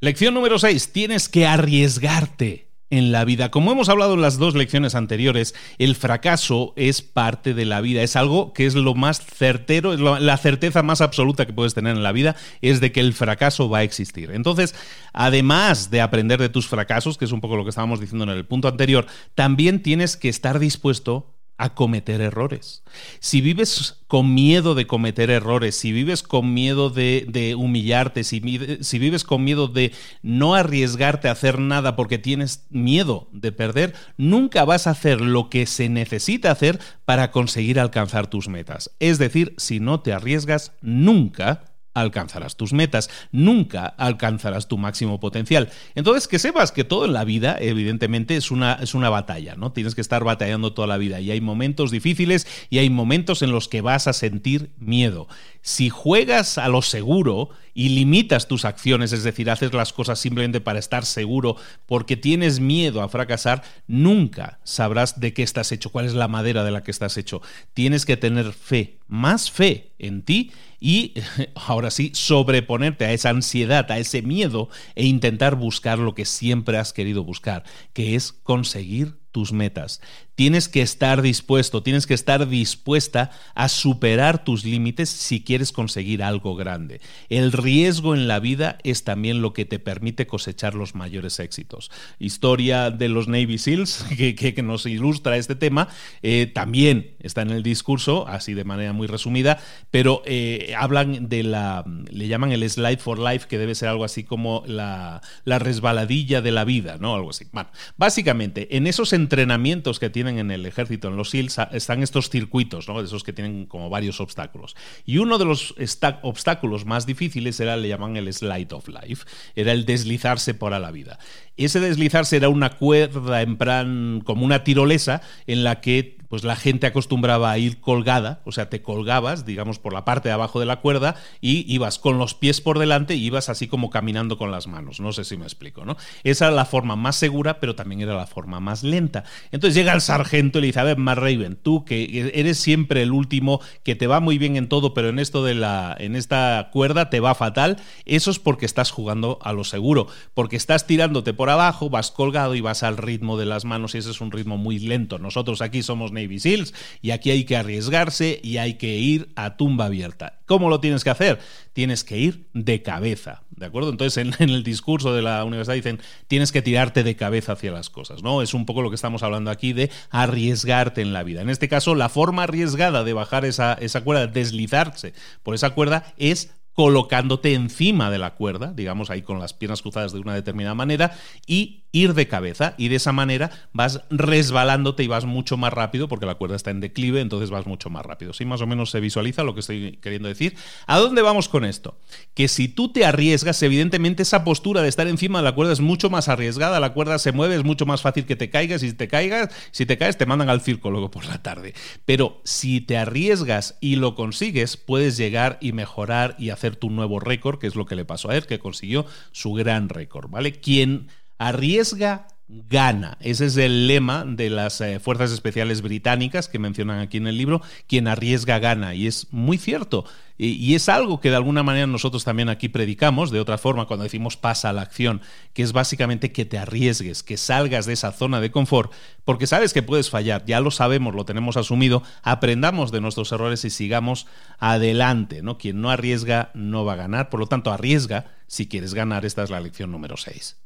[0.00, 0.92] Lección número 6.
[0.92, 3.50] Tienes que arriesgarte en la vida.
[3.50, 8.02] Como hemos hablado en las dos lecciones anteriores, el fracaso es parte de la vida,
[8.02, 11.96] es algo que es lo más certero, es la certeza más absoluta que puedes tener
[11.96, 14.30] en la vida, es de que el fracaso va a existir.
[14.30, 14.74] Entonces,
[15.14, 18.30] además de aprender de tus fracasos, que es un poco lo que estábamos diciendo en
[18.30, 22.82] el punto anterior, también tienes que estar dispuesto a cometer errores.
[23.18, 28.40] Si vives con miedo de cometer errores, si vives con miedo de, humillarte, si,
[28.80, 29.92] si, vives con miedo de
[30.22, 35.48] no arriesgarte a hacer nada porque tienes miedo de perder, nunca vas a hacer lo
[35.48, 38.90] que se necesita hacer para conseguir alcanzar tus metas.
[39.00, 45.70] Es decir, si no te arriesgas, nunca alcanzarás tus metas, nunca alcanzarás tu máximo potencial.
[45.94, 49.72] Entonces, que sepas que todo en la vida, evidentemente, es una, es una batalla, ¿no?
[49.72, 53.50] Tienes que estar batallando toda la vida y hay momentos difíciles y hay momentos en
[53.50, 55.26] los que vas a sentir miedo.
[55.62, 60.60] Si juegas a lo seguro y limitas tus acciones, es decir, haces las cosas simplemente
[60.60, 61.56] para estar seguro
[61.86, 66.62] porque tienes miedo a fracasar, nunca sabrás de qué estás hecho, cuál es la madera
[66.62, 67.42] de la que estás hecho.
[67.74, 70.52] Tienes que tener fe, más fe en ti
[70.86, 71.14] y
[71.56, 76.78] ahora sí, sobreponerte a esa ansiedad, a ese miedo e intentar buscar lo que siempre
[76.78, 80.00] has querido buscar, que es conseguir tus metas.
[80.36, 86.22] Tienes que estar dispuesto, tienes que estar dispuesta a superar tus límites si quieres conseguir
[86.22, 87.00] algo grande.
[87.30, 91.90] El riesgo en la vida es también lo que te permite cosechar los mayores éxitos.
[92.18, 95.88] Historia de los Navy SEALs, que, nos ilustra este tema,
[96.22, 99.58] eh, también está en el discurso, así de manera muy resumida,
[99.90, 104.04] pero eh, hablan de la, le llaman el slide for life, que debe ser algo
[104.04, 107.14] así como la, la resbaladilla de la vida, ¿no?
[107.14, 107.46] Algo así.
[107.52, 112.88] Bueno, básicamente, en esos entrenamientos que en el ejército, en los SEALs, están estos circuitos,
[112.88, 113.00] ¿no?
[113.00, 114.76] De esos que tienen como varios obstáculos.
[115.04, 115.74] Y uno de los
[116.22, 120.78] obstáculos más difíciles era, le llaman el slide of life, era el deslizarse por a
[120.78, 121.18] la vida.
[121.56, 126.56] Ese deslizarse era una cuerda en plan como una tirolesa en la que pues la
[126.56, 130.60] gente acostumbraba a ir colgada, o sea, te colgabas, digamos, por la parte de abajo
[130.60, 134.38] de la cuerda y ibas con los pies por delante y ibas así como caminando
[134.38, 135.00] con las manos.
[135.00, 135.96] No sé si me explico, ¿no?
[136.24, 139.24] Esa era la forma más segura, pero también era la forma más lenta.
[139.52, 143.02] Entonces llega el sargento y le dice, a ver, Matt Raven, tú que eres siempre
[143.02, 146.16] el último, que te va muy bien en todo, pero en esto de la, en
[146.16, 150.86] esta cuerda te va fatal, eso es porque estás jugando a lo seguro, porque estás
[150.86, 154.20] tirándote por abajo, vas colgado y vas al ritmo de las manos y ese es
[154.20, 155.18] un ritmo muy lento.
[155.18, 159.56] Nosotros aquí somos Navy SEALs y aquí hay que arriesgarse y hay que ir a
[159.56, 160.40] tumba abierta.
[160.46, 161.38] ¿Cómo lo tienes que hacer?
[161.72, 163.90] Tienes que ir de cabeza, ¿de acuerdo?
[163.90, 167.90] Entonces en, el discurso de la universidad dicen tienes que tirarte de cabeza hacia las
[167.90, 168.42] cosas, ¿no?
[168.42, 171.42] Es un poco lo que estamos hablando aquí de arriesgarte en la vida.
[171.42, 176.14] En este caso, la forma arriesgada de bajar esa, esa cuerda, deslizarse por esa cuerda,
[176.16, 180.74] es colocándote encima de la cuerda, digamos ahí con las piernas cruzadas de una determinada
[180.74, 182.74] manera, y ir de cabeza.
[182.76, 186.70] Y de esa manera vas resbalándote y vas mucho más rápido, porque la cuerda está
[186.70, 188.32] en declive, entonces vas mucho más rápido.
[188.32, 188.44] ¿Sí?
[188.44, 190.54] Más o menos se visualiza lo que estoy queriendo decir.
[190.86, 191.98] ¿A dónde vamos con esto?
[192.34, 195.80] Que si tú te arriesgas, evidentemente esa postura de estar encima de la cuerda es
[195.80, 198.90] mucho más arriesgada, la cuerda se mueve, es mucho más fácil que te caigas, y
[198.90, 201.74] si te caigas, si te caes, te mandan al circo luego por la tarde.
[202.04, 207.20] Pero si te arriesgas y lo consigues, puedes llegar y mejorar y hacer tu nuevo
[207.20, 210.52] récord, que es lo que le pasó a él, que consiguió su gran récord, ¿vale?
[210.52, 213.18] Quien arriesga gana.
[213.20, 217.36] Ese es el lema de las eh, Fuerzas Especiales Británicas que mencionan aquí en el
[217.36, 218.94] libro, quien arriesga gana.
[218.94, 220.04] Y es muy cierto.
[220.38, 224.04] Y, es algo que de alguna manera nosotros también aquí predicamos, de otra forma, cuando
[224.04, 225.22] decimos pasa a la acción,
[225.54, 228.92] que es básicamente que te arriesgues, que salgas de esa zona de confort,
[229.24, 233.64] porque sabes que puedes fallar, ya lo sabemos, lo tenemos asumido, aprendamos de nuestros errores
[233.64, 234.26] y sigamos
[234.58, 235.40] adelante.
[235.42, 235.56] ¿no?
[235.56, 239.24] Quien no arriesga no va a ganar, por lo tanto, arriesga si quieres ganar.
[239.24, 240.58] Esta es la lección número 6.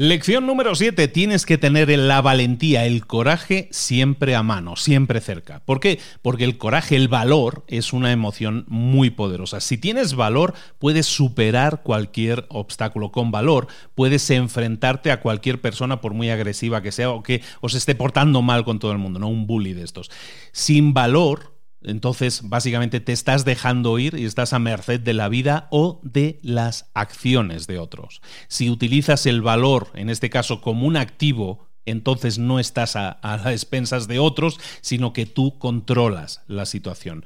[0.00, 1.08] Lección número 7.
[1.08, 5.60] Tienes que tener la valentía, el coraje siempre a mano, siempre cerca.
[5.64, 5.98] ¿Por qué?
[6.22, 9.58] Porque el coraje, el valor, es una emoción muy poderosa.
[9.58, 13.10] Si tienes valor, puedes superar cualquier obstáculo.
[13.10, 17.74] Con valor, puedes enfrentarte a cualquier persona, por muy agresiva que sea, o que os
[17.74, 20.12] esté portando mal con todo el mundo, no un bully de estos.
[20.52, 25.68] Sin valor, entonces, básicamente te estás dejando ir y estás a merced de la vida
[25.70, 28.20] o de las acciones de otros.
[28.48, 33.46] Si utilizas el valor, en este caso, como un activo, entonces no estás a, las
[33.46, 37.24] expensas de otros, sino que tú controlas la situación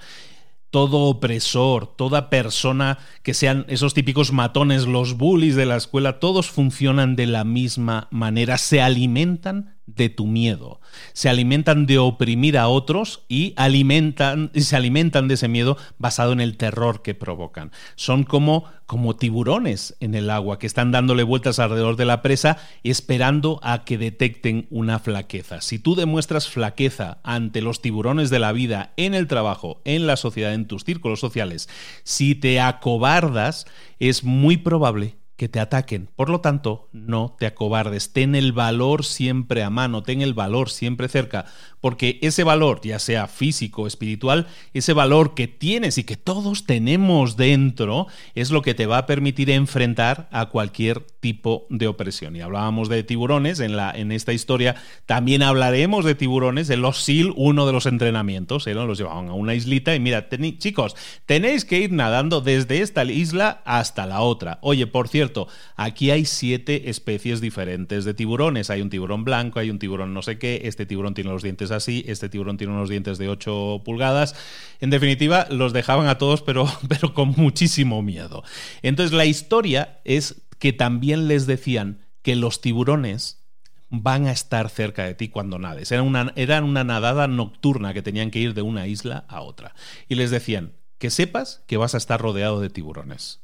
[0.70, 6.48] todo opresor, toda persona que sean esos típicos matones, los bullies de la escuela, todos
[6.48, 10.80] funcionan de la misma manera, se alimentan de tu miedo.
[11.12, 16.32] Se alimentan de oprimir a otros y alimentan y se alimentan de ese miedo basado
[16.32, 17.72] en el terror que provocan.
[17.96, 22.58] Son como como tiburones en el agua que están dándole vueltas alrededor de la presa
[22.84, 25.62] esperando a que detecten una flaqueza.
[25.62, 30.18] Si tú demuestras flaqueza ante los tiburones de la vida en el trabajo, en la
[30.18, 31.70] sociedad, en tus círculos sociales,
[32.02, 33.66] si te acobardas,
[33.98, 36.08] es muy probable que te ataquen.
[36.14, 38.12] Por lo tanto, no te acobardes.
[38.12, 41.46] Ten el valor siempre a mano, ten el valor siempre cerca,
[41.80, 47.36] porque ese valor, ya sea físico espiritual, ese valor que tienes y que todos tenemos
[47.36, 52.36] dentro, es lo que te va a permitir enfrentar a cualquier tipo de opresión.
[52.36, 54.76] Y hablábamos de tiburones en, la, en esta historia,
[55.06, 58.74] también hablaremos de tiburones en los SEAL, uno de los entrenamientos, ¿eh?
[58.74, 60.28] los llevaban a una islita y mira,
[60.58, 60.94] chicos,
[61.26, 64.60] tenéis que ir nadando desde esta isla hasta la otra.
[64.62, 65.31] Oye, por cierto,
[65.76, 68.70] aquí hay siete especies diferentes de tiburones.
[68.70, 71.70] Hay un tiburón blanco, hay un tiburón no sé qué, este tiburón tiene los dientes
[71.70, 74.34] así, este tiburón tiene unos dientes de 8 pulgadas.
[74.80, 78.42] En definitiva, los dejaban a todos, pero, pero con muchísimo miedo.
[78.82, 83.42] Entonces, la historia es que también les decían que los tiburones
[83.90, 85.92] van a estar cerca de ti cuando nades.
[85.92, 89.74] Era una, era una nadada nocturna que tenían que ir de una isla a otra.
[90.08, 93.42] Y les decían que sepas que vas a estar rodeado de tiburones.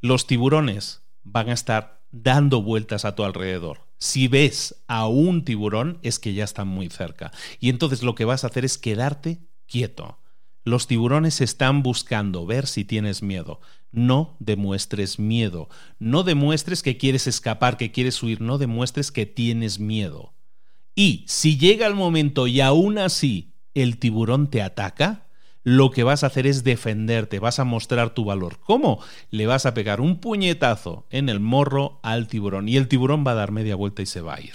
[0.00, 3.86] Los tiburones van a estar dando vueltas a tu alrededor.
[3.98, 7.32] Si ves a un tiburón es que ya están muy cerca.
[7.60, 10.18] Y entonces lo que vas a hacer es quedarte quieto.
[10.64, 13.60] Los tiburones están buscando ver si tienes miedo.
[13.90, 15.68] No demuestres miedo.
[15.98, 18.40] No demuestres que quieres escapar, que quieres huir.
[18.40, 20.34] No demuestres que tienes miedo.
[20.94, 25.27] Y si llega el momento y aún así el tiburón te ataca,
[25.64, 28.58] lo que vas a hacer es defenderte, vas a mostrar tu valor.
[28.60, 29.00] ¿Cómo?
[29.30, 33.32] Le vas a pegar un puñetazo en el morro al tiburón y el tiburón va
[33.32, 34.54] a dar media vuelta y se va a ir.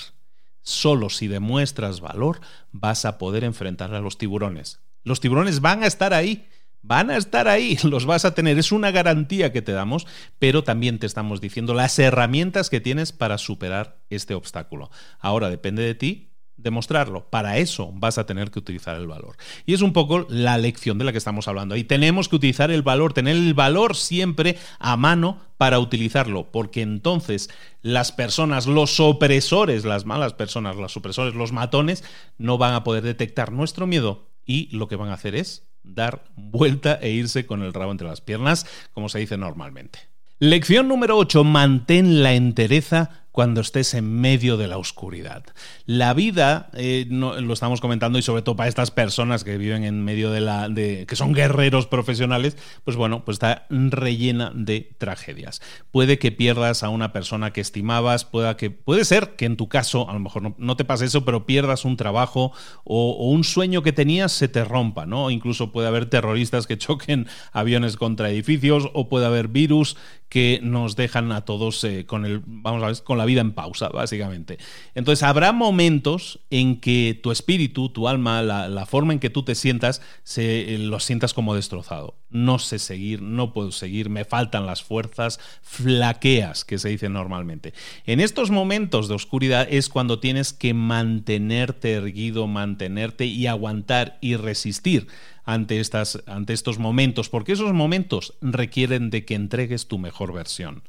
[0.61, 2.39] Solo si demuestras valor
[2.71, 4.79] vas a poder enfrentar a los tiburones.
[5.03, 6.47] Los tiburones van a estar ahí,
[6.81, 10.07] van a estar ahí, los vas a tener, es una garantía que te damos,
[10.39, 14.89] pero también te estamos diciendo las herramientas que tienes para superar este obstáculo.
[15.19, 17.29] Ahora depende de ti demostrarlo.
[17.29, 19.35] Para eso vas a tener que utilizar el valor.
[19.65, 21.75] Y es un poco la lección de la que estamos hablando.
[21.75, 26.81] Y tenemos que utilizar el valor, tener el valor siempre a mano para utilizarlo, porque
[26.81, 27.49] entonces
[27.81, 32.03] las personas, los opresores, las malas personas, los opresores, los matones,
[32.37, 36.25] no van a poder detectar nuestro miedo y lo que van a hacer es dar
[36.35, 39.99] vuelta e irse con el rabo entre las piernas, como se dice normalmente.
[40.39, 41.43] Lección número 8.
[41.45, 45.43] Mantén la entereza cuando estés en medio de la oscuridad.
[45.87, 50.05] La vida, eh, lo estamos comentando y sobre todo para estas personas que viven en
[50.05, 55.63] medio de la, que son guerreros profesionales, pues bueno, pues está rellena de tragedias.
[55.89, 59.67] Puede que pierdas a una persona que estimabas, pueda que, puede ser que en tu
[59.67, 62.51] caso, a lo mejor no, te pase eso, pero pierdas un trabajo
[62.83, 65.31] o, un sueño que tenías se te rompa, ¿no?
[65.31, 69.97] incluso puede haber terroristas que choquen aviones contra edificios o puede haber virus
[70.29, 73.53] que nos dejan a todos eh, con el, vamos a ver, con la vida en
[73.53, 74.57] pausa, básicamente.
[74.95, 79.55] Entonces habrá momentos en que tu espíritu, tu alma, la, forma en que tú te
[79.55, 82.15] sientas, se, eh, lo sientas como destrozado.
[82.29, 87.73] No sé seguir, no puedo seguir, me faltan las fuerzas, flaqueas, que se dice normalmente.
[88.05, 94.35] En estos momentos de oscuridad es cuando tienes que mantenerte erguido, mantenerte y aguantar y
[94.35, 95.07] resistir
[95.45, 100.83] ante, estas, ante estos momentos, porque esos momentos requieren de que entregues tu mejor versión.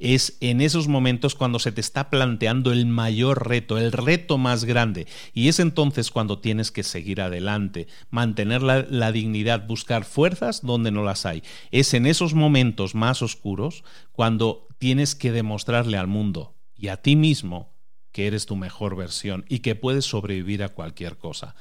[0.00, 4.64] Es en esos momentos cuando se te está planteando el mayor reto, el reto más
[4.64, 10.90] grande, y es entonces cuando tienes que seguir adelante, mantener la, dignidad, buscar fuerzas donde
[10.90, 11.42] no las hay.
[11.70, 17.16] Es en esos momentos más oscuros cuando tienes que demostrarle al mundo y a ti
[17.16, 17.72] mismo
[18.12, 21.54] que eres tu mejor versión y que puedes sobrevivir a cualquier cosa.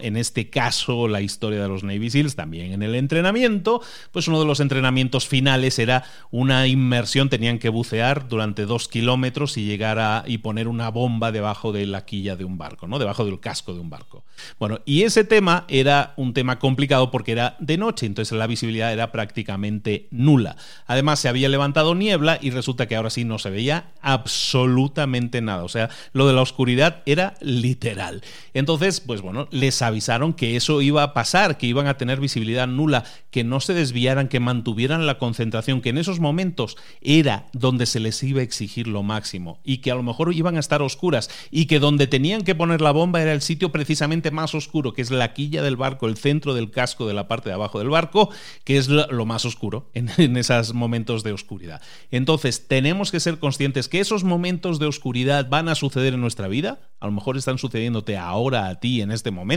[0.00, 4.38] En este caso, la historia de los Navy SEALs, también en el entrenamiento, pues uno
[4.38, 9.98] de los entrenamientos finales era una inmersión, tenían que bucear durante dos kilómetros y llegar
[9.98, 12.98] a y poner una bomba debajo de la quilla de un barco, ¿no?
[12.98, 14.24] Debajo del casco de un barco.
[14.58, 18.92] Bueno, y ese tema era un tema complicado porque era de noche, entonces la visibilidad
[18.92, 20.56] era prácticamente nula.
[20.86, 25.64] Además, se había levantado niebla y resulta que ahora sí no se veía absolutamente nada.
[25.64, 28.22] O sea, lo de la oscuridad era literal.
[28.52, 32.66] Entonces, pues bueno, les avisaron que eso iba a pasar, que iban a tener visibilidad
[32.66, 37.86] nula, que no se desviaran, que mantuvieran la concentración, que en esos momentos era donde
[37.86, 40.82] se les iba a exigir lo máximo y que a lo mejor iban a estar
[40.82, 44.94] oscuras y que donde tenían que poner la bomba era el sitio precisamente más oscuro,
[44.94, 47.78] que es la quilla del barco, el centro del casco de la parte de abajo
[47.78, 48.30] del barco,
[48.64, 51.80] que es lo más oscuro en, en esos momentos de oscuridad.
[52.10, 56.48] Entonces, tenemos que ser conscientes que esos momentos de oscuridad van a suceder en nuestra
[56.48, 59.51] vida, a lo mejor están sucediéndote ahora a ti en este momento,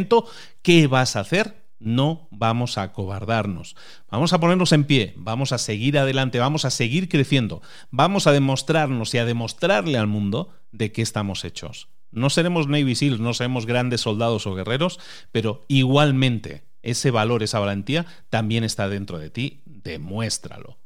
[0.61, 1.65] ¿qué vas a hacer?
[1.79, 3.75] No vamos a acobardarnos.
[4.09, 8.31] Vamos a ponernos en pie, vamos a seguir adelante, vamos a seguir creciendo, vamos a
[8.31, 11.89] demostrarnos y a demostrarle al mundo de qué estamos hechos.
[12.11, 14.99] No seremos Navy SEALs, no seremos grandes soldados o guerreros,
[15.31, 19.61] pero igualmente ese valor, esa valentía también está dentro de ti.
[19.65, 20.77] Demuéstralo.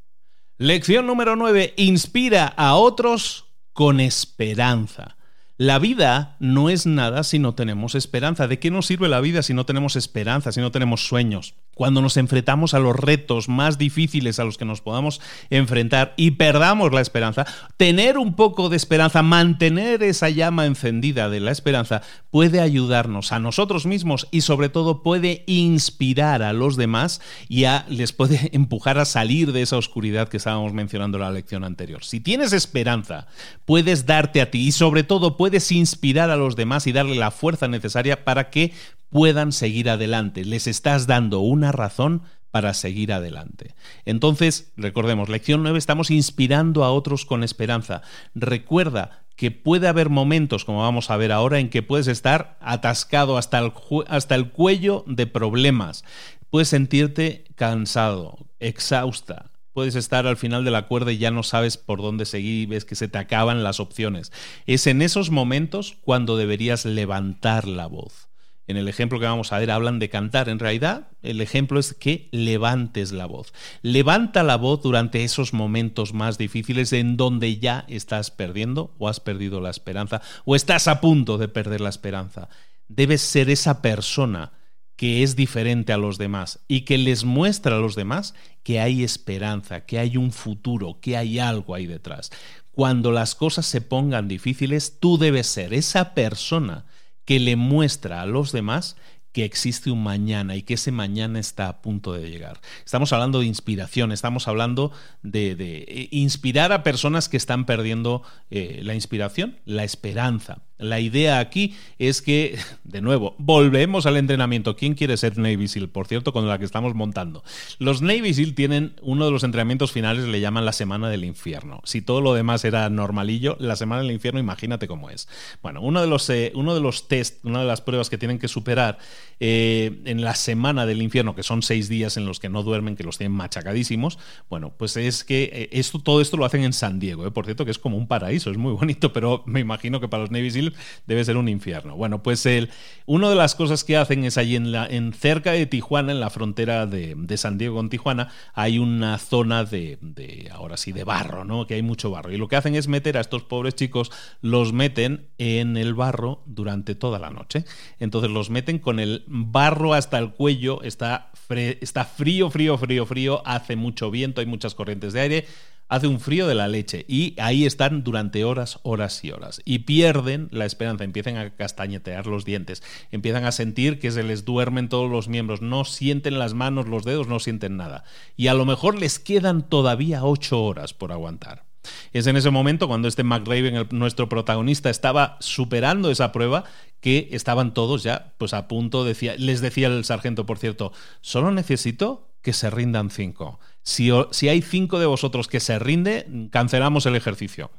[0.58, 1.74] Lección número 9.
[1.78, 5.18] Inspira a otros con esperanza.
[5.62, 8.48] La vida no es nada si no tenemos esperanza.
[8.48, 11.54] ¿De qué nos sirve la vida si no tenemos esperanza, si no tenemos sueños?
[11.80, 16.32] Cuando nos enfrentamos a los retos más difíciles a los que nos podamos enfrentar y
[16.32, 17.46] perdamos la esperanza,
[17.78, 22.02] tener un poco de esperanza, mantener esa llama encendida de la esperanza
[22.32, 28.12] puede ayudarnos a nosotros mismos y sobre todo puede inspirar a los demás y les
[28.12, 32.04] puede empujar a salir de esa oscuridad que estábamos mencionando en la lección anterior.
[32.04, 33.28] Si tienes esperanza,
[33.64, 37.32] puedes darte a ti y sobre todo puedes inspirar a los demás y darle la
[37.32, 38.74] fuerza necesaria para que
[39.10, 40.46] puedan seguir adelante.
[40.46, 43.76] Les estás dando una razón para seguir adelante.
[44.06, 48.02] Entonces, recordemos, lección 9, estamos inspirando a otros con esperanza.
[48.34, 53.38] Recuerda que puede haber momentos, como vamos a ver ahora, en que puedes estar atascado
[53.38, 53.72] hasta el,
[54.08, 56.04] hasta el cuello de problemas.
[56.50, 59.52] Puedes sentirte cansado, exhausta.
[59.72, 62.66] Puedes estar al final de la cuerda y ya no sabes por dónde seguir y
[62.66, 64.34] ves que se te acaban las opciones.
[64.66, 68.29] Es en esos momentos cuando deberías levantar la voz
[68.70, 70.48] en el ejemplo que vamos a ver hablan de cantar.
[70.48, 73.52] En realidad, el ejemplo es que levantes la voz.
[73.82, 79.20] Levanta la voz durante esos momentos más difíciles en donde ya estás perdiendo o has
[79.20, 82.48] perdido la esperanza o estás a punto de perder la esperanza.
[82.88, 84.52] Debes ser esa persona
[84.96, 89.04] que es diferente a los demás y que les muestra a los demás que hay
[89.04, 92.30] esperanza, que hay un futuro, que hay algo ahí detrás.
[92.72, 96.86] Cuando las cosas se pongan difíciles, tú debes ser esa persona
[97.30, 98.98] que le muestra a los demás
[99.34, 102.60] que existe un mañana y que ese mañana está a punto de llegar.
[102.84, 108.80] Estamos hablando de inspiración, estamos hablando de, eh, inspirar a personas que están perdiendo eh,
[108.82, 110.64] la inspiración, la esperanza.
[110.80, 114.78] La idea aquí es que, de nuevo, volvemos al entrenamiento.
[114.78, 115.90] ¿Quién quiere ser Navy SEAL?
[115.90, 117.44] Por cierto, con la que estamos montando.
[117.80, 121.82] Los Navy SEAL tienen uno de los entrenamientos finales, le llaman la semana del infierno.
[121.84, 125.28] Si todo lo demás era normalillo, la semana del infierno, imagínate cómo es.
[125.62, 128.40] Bueno, uno de los, eh, uno de los test, una de las pruebas que tienen
[128.40, 129.00] que superar
[129.42, 132.96] eh, en la semana del infierno, que son seis días en los que no duermen,
[132.96, 134.18] que los tienen machacadísimos,
[134.50, 137.66] bueno, pues es que eh, esto, todo esto lo hacen en San Diego, por cierto,
[137.66, 140.52] que es como un paraíso, es muy bonito, pero me imagino que para los Navy
[140.52, 140.69] SEAL
[141.08, 141.96] debe ser un infierno.
[141.96, 142.70] Bueno, pues el,
[143.06, 146.20] una de las cosas que hacen es allí en, la, en cerca de Tijuana, en
[146.20, 151.04] la frontera de, San Diego con Tijuana, hay una zona de, de, ahora sí, de
[151.04, 151.68] barro, ¿no?
[151.68, 152.32] Que hay mucho barro.
[152.32, 154.12] Y lo que hacen es meter a estos pobres chicos,
[154.42, 157.66] los meten en el barro durante toda la noche.
[158.00, 163.76] Entonces los meten con el barro hasta el cuello, está frío, frío, frío, frío, hace
[163.76, 165.46] mucho viento, hay muchas corrientes de aire
[165.90, 169.62] hace un frío de la leche y ahí están durante horas, horas y horas.
[169.66, 172.82] Y pierden la esperanza, empiezan a castañetear los dientes,
[173.12, 177.04] empiezan a sentir que se les duermen todos los miembros, no sienten las manos, los
[177.04, 178.06] dedos, no sienten nada.
[178.38, 181.66] Y a lo mejor les quedan todavía ocho horas por aguantar.
[182.14, 186.66] Es en ese momento cuando este McRaven, nuestro protagonista, estaba superando esa prueba
[187.00, 191.52] que estaban todos ya pues a punto, decía, les decía el sargento, por cierto, solo
[191.52, 193.60] necesito que se rindan cinco.
[193.90, 197.72] Si, hay cinco de vosotros que se rinde, cancelamos el ejercicio.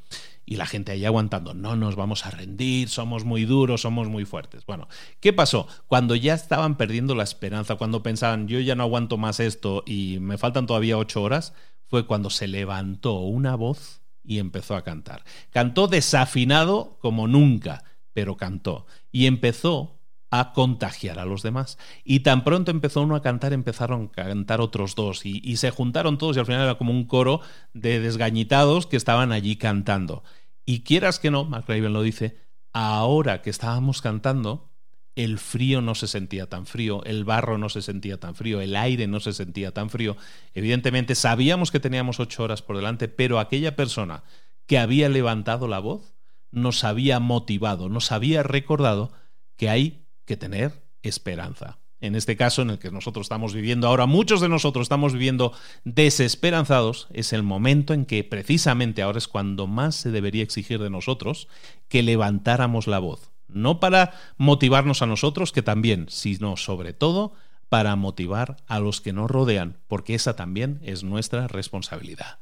[0.45, 4.25] Y la gente ahí aguantando, no nos vamos a rendir, somos muy duros, somos muy
[4.25, 4.67] fuertes.
[4.67, 4.89] Bueno,
[5.21, 5.69] ¿qué pasó?
[5.87, 10.19] Cuando ya estaban perdiendo la esperanza, cuando pensaban, yo ya no aguanto más esto y
[10.19, 11.53] me faltan todavía ocho horas,
[11.87, 15.23] fue cuando se levantó una voz y empezó a cantar.
[15.51, 18.87] Cantó desafinado como nunca, pero cantó.
[19.13, 20.00] Y empezó
[20.31, 21.79] a contagiar a los demás.
[22.05, 26.19] Y tan pronto empezó uno a cantar, empezaron a cantar otros dos y, se juntaron
[26.19, 27.41] todos y al final era como un coro
[27.75, 30.23] de desgañitados que estaban allí cantando.
[30.65, 32.39] Y quieras que no, McRaven lo dice,
[32.73, 34.71] ahora que estábamos cantando,
[35.17, 38.77] el frío no se sentía tan frío, el barro no se sentía tan frío, el
[38.77, 40.17] aire no se sentía tan frío.
[40.55, 44.23] Evidentemente sabíamos que teníamos ocho horas por delante, pero aquella persona
[44.67, 46.15] que había levantado la voz
[46.53, 49.13] nos había motivado, nos había recordado
[49.57, 51.81] que hay que tener esperanza.
[52.01, 55.53] En este caso en el que nosotros estamos viviendo ahora, muchos de nosotros estamos viviendo
[55.83, 60.89] desesperanzados, es el momento en que precisamente ahora es cuando más se debería exigir de
[60.89, 61.49] nosotros
[61.89, 63.33] que levantáramos la voz.
[63.49, 67.33] No para motivarnos a nosotros, que también, sino sobre todo
[67.69, 72.39] para motivar a los que nos rodean, porque esa también es nuestra responsabilidad.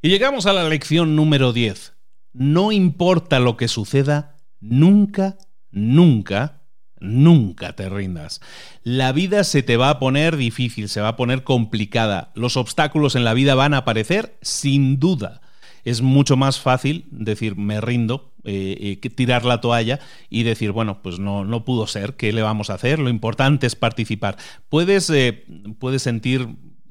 [0.00, 1.92] Y llegamos a la lección número 10.
[2.32, 5.36] No importa lo que suceda, nunca,
[5.70, 6.59] nunca
[7.00, 8.40] Nunca te rindas.
[8.84, 12.30] La vida se te va a poner difícil, se va a poner complicada.
[12.34, 15.40] Los obstáculos en la vida van a aparecer sin duda.
[15.82, 19.98] Es mucho más fácil decir me rindo, eh, eh, tirar la toalla
[20.28, 22.98] y decir, bueno, pues no, no pudo ser, ¿qué le vamos a hacer?
[22.98, 24.36] Lo importante es participar.
[24.68, 25.46] Puedes, eh,
[25.78, 26.48] puedes sentir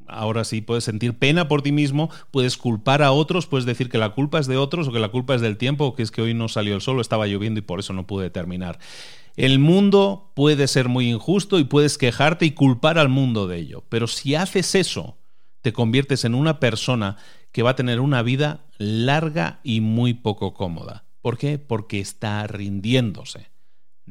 [0.09, 3.97] ahora sí puedes sentir pena por ti mismo, puedes culpar a otros, puedes decir que
[3.97, 6.11] la culpa es de otros o que la culpa es del tiempo o que es
[6.11, 8.79] que hoy no salió el sol, estaba lloviendo y por eso no pude terminar.
[9.39, 13.85] El mundo puede ser muy injusto y puedes quejarte y culpar al mundo de ello,
[13.87, 15.17] pero si haces eso,
[15.61, 17.15] te conviertes en una persona
[17.53, 21.05] que va a tener una vida larga y muy poco cómoda.
[21.21, 21.57] ¿Por qué?
[21.57, 23.48] Porque está rindiéndose.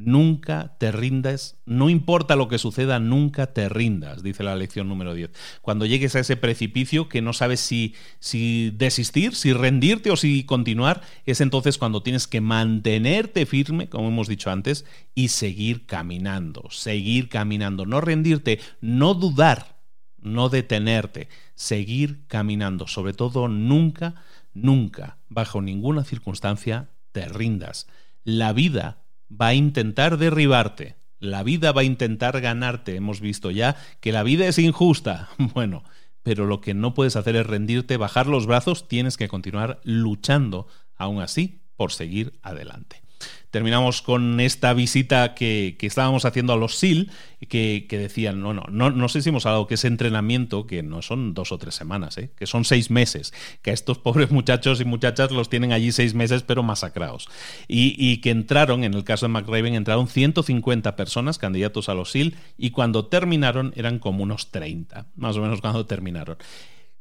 [0.00, 5.12] Nunca te rindas, no importa lo que suceda, nunca te rindas, dice la lección número
[5.12, 5.32] 10.
[5.60, 10.44] Cuando llegues a ese precipicio que no sabes si, si desistir, si rendirte o si
[10.44, 14.84] continuar, es entonces cuando tienes que mantenerte firme, como hemos dicho antes,
[15.16, 19.80] y seguir caminando, seguir caminando, no rendirte, no dudar,
[20.20, 24.14] no detenerte, seguir caminando, sobre todo nunca,
[24.54, 27.88] nunca, bajo ninguna circunstancia, te rindas.
[28.22, 32.94] La vida va a intentar derribarte, la vida va a intentar ganarte.
[32.94, 35.28] Hemos visto ya que la vida es injusta.
[35.54, 35.82] Bueno,
[36.22, 40.68] pero lo que no puedes hacer es rendirte, bajar los brazos, tienes que continuar luchando,
[40.94, 43.07] aún así, por seguir adelante
[43.50, 47.10] terminamos con esta visita que, estábamos haciendo a los SIL,
[47.48, 51.02] que, decían, no, no, no, no sé si hemos hablado que ese entrenamiento, que no
[51.02, 52.30] son dos o tres semanas, ¿eh?
[52.36, 56.14] que son seis meses, que a estos pobres muchachos y muchachas los tienen allí seis
[56.14, 57.28] meses, pero masacrados.
[57.68, 62.10] Y, y que entraron, en el caso de McRaven, entraron 150 personas, candidatos a los
[62.10, 66.36] SIL, y cuando terminaron eran como unos 30, más o menos cuando terminaron.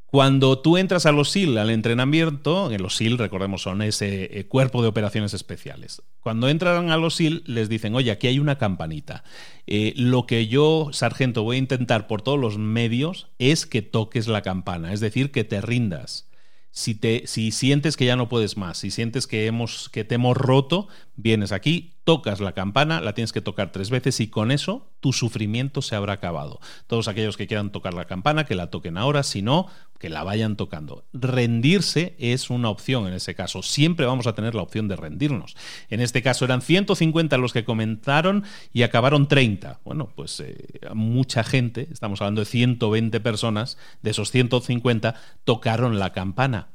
[0.10, 4.48] Cuando tú entras a los SIL, al entrenamiento, en los SIL, recordemos, son ese eh,
[4.48, 6.02] cuerpo de operaciones especiales.
[6.22, 9.26] Cuando entran a los SIL, les dicen, oye, aquí hay una campanita.
[9.66, 14.30] Eh, lo que yo, sargento, voy a intentar por todos los medios es que toques
[14.30, 16.30] la campana, es decir, que te rindas.
[16.72, 20.16] Si, te, si sientes que ya no puedes más, si sientes que, hemos, que te
[20.16, 20.88] hemos roto,
[21.18, 25.12] vienes aquí, tocas la campana, la tienes que tocar tres veces y con eso tu
[25.12, 26.62] sufrimiento se habrá acabado.
[26.88, 29.68] Todos aquellos que quieran tocar la campana, que la toquen ahora, si no,
[30.00, 31.04] que la vayan tocando.
[31.12, 33.62] Rendirse es una opción en ese caso.
[33.62, 35.58] Siempre vamos a tener la opción de rendirnos.
[35.90, 39.82] En este caso eran 150 los que comentaron y acabaron 30.
[39.84, 46.14] Bueno, pues eh, mucha gente, estamos hablando de 120 personas, de esos 150 tocaron la
[46.14, 46.70] campana.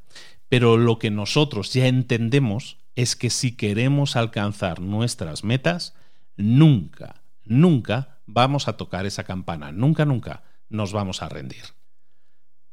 [0.51, 5.95] Pero lo que nosotros ya entendemos es que si queremos alcanzar nuestras metas,
[6.37, 11.65] nunca, nunca vamos a tocar esa campana, nunca, nunca nos vamos a rendir.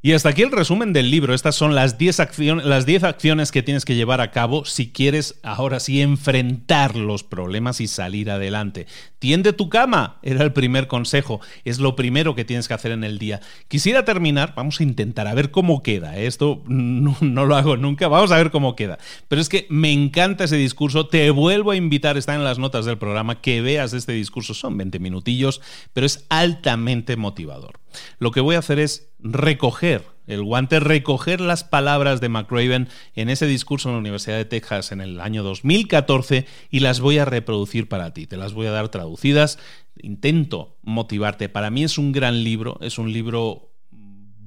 [0.01, 1.33] Y hasta aquí el resumen del libro.
[1.33, 5.81] Estas son las 10 acciones, acciones que tienes que llevar a cabo si quieres ahora
[5.81, 8.87] sí enfrentar los problemas y salir adelante.
[9.19, 11.41] Tiende tu cama, era el primer consejo.
[11.65, 13.41] Es lo primero que tienes que hacer en el día.
[13.67, 16.17] Quisiera terminar, vamos a intentar a ver cómo queda.
[16.17, 16.27] ¿eh?
[16.27, 18.99] Esto no, no lo hago nunca, vamos a ver cómo queda.
[19.27, 21.07] Pero es que me encanta ese discurso.
[21.07, 24.53] Te vuelvo a invitar, está en las notas del programa, que veas este discurso.
[24.53, 25.59] Son 20 minutillos,
[25.91, 27.81] pero es altamente motivador.
[28.19, 29.88] Lo que voy a hacer es recoger
[30.27, 34.91] el guante, recoger las palabras de McRaven en ese discurso en la Universidad de Texas
[34.91, 38.27] en el año 2014 y las voy a reproducir para ti.
[38.27, 39.57] Te las voy a dar traducidas.
[40.01, 41.49] Intento motivarte.
[41.49, 43.69] Para mí es un gran libro, es un libro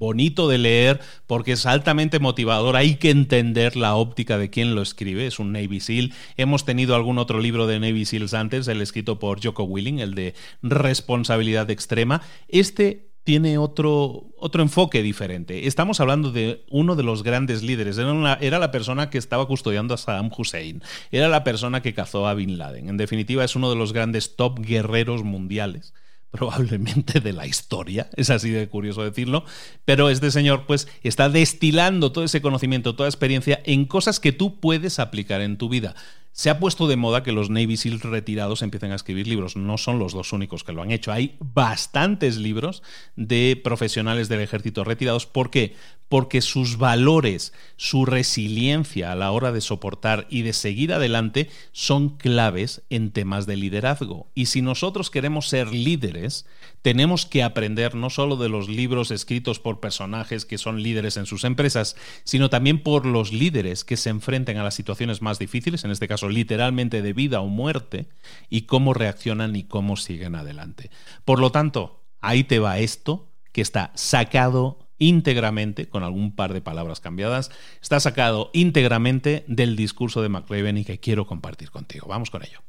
[0.02, 2.76] bonito de leer porque es altamente motivador.
[2.76, 5.26] Hay que entender la óptica de quien lo escribe.
[5.26, 6.12] Es un Navy SEAL.
[6.36, 10.14] Hemos tenido algún otro libro de Navy SEALs antes, el escrito por Joko Willing, el
[10.14, 12.20] de responsabilidad extrema.
[12.48, 15.66] Este tiene otro, otro enfoque diferente.
[15.66, 17.98] Estamos hablando de uno de los grandes líderes.
[17.98, 20.82] Era, era, la persona que estaba custodiando a Saddam Hussein.
[21.10, 22.88] Era la persona que cazó a Bin Laden.
[22.88, 25.94] En definitiva, es uno de los grandes top guerreros mundiales
[26.32, 29.44] probablemente de la historia, es así de curioso decirlo,
[29.84, 34.58] pero este señor pues está destilando todo ese conocimiento, toda experiencia en cosas que tú
[34.58, 35.94] puedes aplicar en tu vida.
[36.34, 39.54] Se ha puesto de moda que los Navy SEALs retirados empiecen a escribir libros.
[39.54, 41.12] No son los dos únicos que lo han hecho.
[41.12, 42.82] Hay bastantes libros
[43.16, 45.26] de profesionales del ejército retirados.
[45.26, 45.76] ¿Por qué?
[46.08, 52.16] Porque sus valores, su resiliencia a la hora de soportar y de seguir adelante son
[52.16, 54.30] claves en temas de liderazgo.
[54.34, 56.46] Y si nosotros queremos ser líderes,
[56.82, 61.26] tenemos que aprender no solo de los libros escritos por personajes que son líderes en
[61.26, 65.84] sus empresas, sino también por los líderes que se enfrentan a las situaciones más difíciles,
[65.84, 68.08] en este caso literalmente de vida o muerte,
[68.48, 70.90] y cómo reaccionan y cómo siguen adelante.
[71.24, 76.60] Por lo tanto, ahí te va esto que está sacado íntegramente, con algún par de
[76.60, 77.50] palabras cambiadas,
[77.82, 82.06] está sacado íntegramente del discurso de McRaven y que quiero compartir contigo.
[82.08, 82.60] Vamos con ello.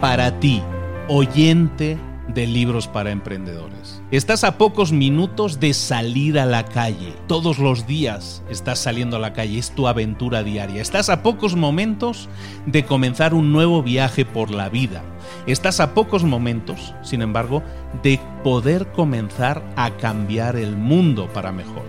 [0.00, 0.62] Para ti,
[1.08, 1.96] oyente
[2.28, 4.02] de libros para emprendedores.
[4.10, 7.14] Estás a pocos minutos de salir a la calle.
[7.26, 10.80] Todos los días estás saliendo a la calle, es tu aventura diaria.
[10.80, 12.28] Estás a pocos momentos
[12.66, 15.02] de comenzar un nuevo viaje por la vida.
[15.46, 17.62] Estás a pocos momentos, sin embargo,
[18.02, 21.84] de poder comenzar a cambiar el mundo para mejor.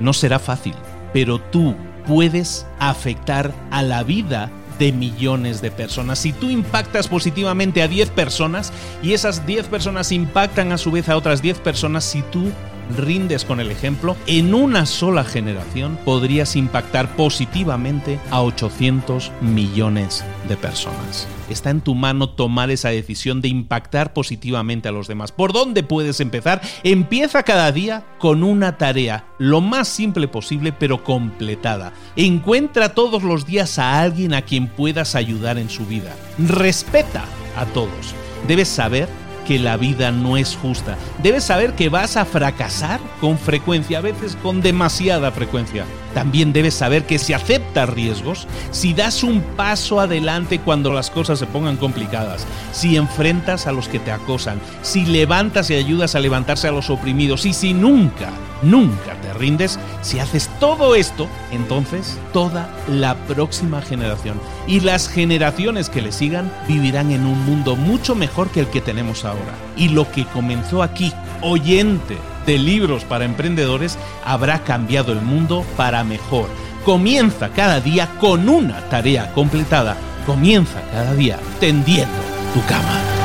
[0.00, 0.74] No será fácil,
[1.12, 1.74] pero tú
[2.06, 6.18] puedes afectar a la vida de millones de personas.
[6.18, 8.72] Si tú impactas positivamente a 10 personas
[9.02, 12.50] y esas 10 personas impactan a su vez a otras 10 personas, si tú
[12.96, 20.56] rindes con el ejemplo, en una sola generación podrías impactar positivamente a 800 millones de
[20.56, 21.26] personas.
[21.48, 25.32] Está en tu mano tomar esa decisión de impactar positivamente a los demás.
[25.32, 26.60] ¿Por dónde puedes empezar?
[26.82, 31.92] Empieza cada día con una tarea, lo más simple posible pero completada.
[32.16, 36.14] Encuentra todos los días a alguien a quien puedas ayudar en su vida.
[36.38, 37.24] Respeta
[37.56, 38.14] a todos.
[38.48, 39.08] Debes saber
[39.46, 40.96] que la vida no es justa.
[41.22, 45.84] Debes saber que vas a fracasar con frecuencia, a veces con demasiada frecuencia.
[46.16, 51.38] También debes saber que si aceptas riesgos, si das un paso adelante cuando las cosas
[51.38, 56.20] se pongan complicadas, si enfrentas a los que te acosan, si levantas y ayudas a
[56.20, 58.30] levantarse a los oprimidos y si nunca,
[58.62, 65.90] nunca te rindes, si haces todo esto, entonces toda la próxima generación y las generaciones
[65.90, 69.54] que le sigan vivirán en un mundo mucho mejor que el que tenemos ahora.
[69.76, 71.12] Y lo que comenzó aquí,
[71.42, 72.16] oyente,
[72.46, 76.48] de libros para emprendedores habrá cambiado el mundo para mejor.
[76.84, 79.96] Comienza cada día con una tarea completada.
[80.24, 82.14] Comienza cada día tendiendo
[82.54, 83.15] tu cama.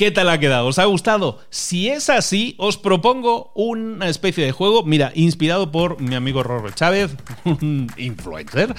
[0.00, 0.66] ¿Qué tal ha quedado?
[0.66, 1.40] ¿Os ha gustado?
[1.50, 6.74] Si es así, os propongo una especie de juego, mira, inspirado por mi amigo Robert
[6.74, 7.10] Chávez,
[7.44, 8.74] un influencer,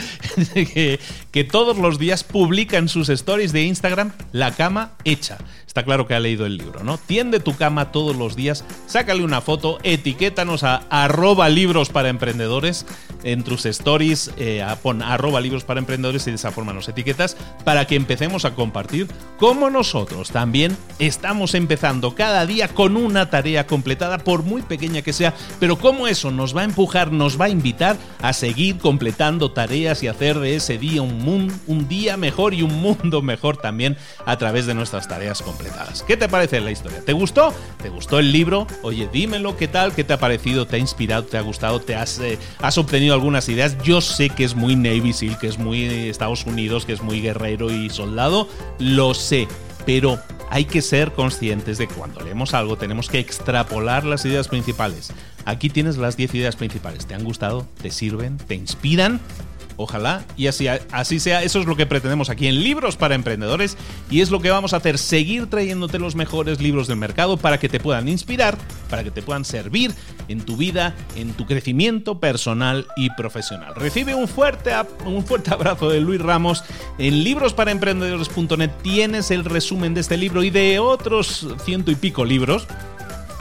[1.31, 5.37] que, todos los días publica en sus stories de Instagram la cama hecha.
[5.67, 6.97] Está claro que ha leído el libro, ¿no?
[6.97, 12.85] Tiende tu cama todos los días, sácale una foto, etiquétanos a arroba libros para emprendedores
[13.23, 17.37] en tus stories, eh, pon arroba libros para emprendedores y de esa forma nos etiquetas
[17.63, 19.07] para que empecemos a compartir
[19.37, 20.75] como nosotros también
[21.11, 26.07] estamos empezando cada día con una tarea completada, por muy pequeña que sea, pero cómo
[26.07, 30.39] eso nos va a empujar, nos va a invitar a seguir completando tareas y hacer
[30.39, 34.73] de ese día un, un día mejor y un mundo mejor también a través de
[34.73, 36.01] nuestras tareas completadas.
[36.03, 37.03] ¿Qué te parece la historia?
[37.03, 37.53] ¿Te gustó?
[37.81, 38.65] ¿Te gustó el libro?
[38.81, 39.93] Oye, dímelo, ¿qué tal?
[39.93, 40.65] ¿Qué te ha parecido?
[40.65, 41.25] ¿Te ha inspirado?
[41.25, 41.81] ¿Te ha gustado?
[41.81, 42.39] ¿Te has, eh,
[42.77, 43.77] obtenido algunas ideas?
[43.83, 47.19] Yo sé que es muy Navy SEAL, que es muy Estados Unidos, que es muy
[47.19, 48.47] guerrero y soldado,
[48.79, 49.47] lo sé,
[49.85, 50.19] pero
[50.49, 55.13] hay que ser conscientes de que cuando leemos algo tenemos que extrapolar las ideas principales.
[55.45, 57.05] Aquí tienes las 10 ideas principales.
[57.05, 57.67] ¿Te han gustado?
[57.81, 58.37] ¿Te sirven?
[58.37, 59.19] ¿Te inspiran?
[59.81, 61.43] Ojalá y así, así sea.
[61.43, 63.77] Eso es lo que pretendemos aquí en Libros para Emprendedores
[64.09, 67.59] y es lo que vamos a hacer, seguir trayéndote los mejores libros del mercado para
[67.59, 68.57] que te puedan inspirar,
[68.89, 69.93] para que te puedan servir
[70.27, 73.73] en tu vida, en tu crecimiento personal y profesional.
[73.75, 74.71] Recibe un fuerte,
[75.05, 76.63] un fuerte abrazo de Luis Ramos.
[76.97, 82.67] En librosparaemprendedores.net tienes el resumen de este libro y de otros ciento y pico libros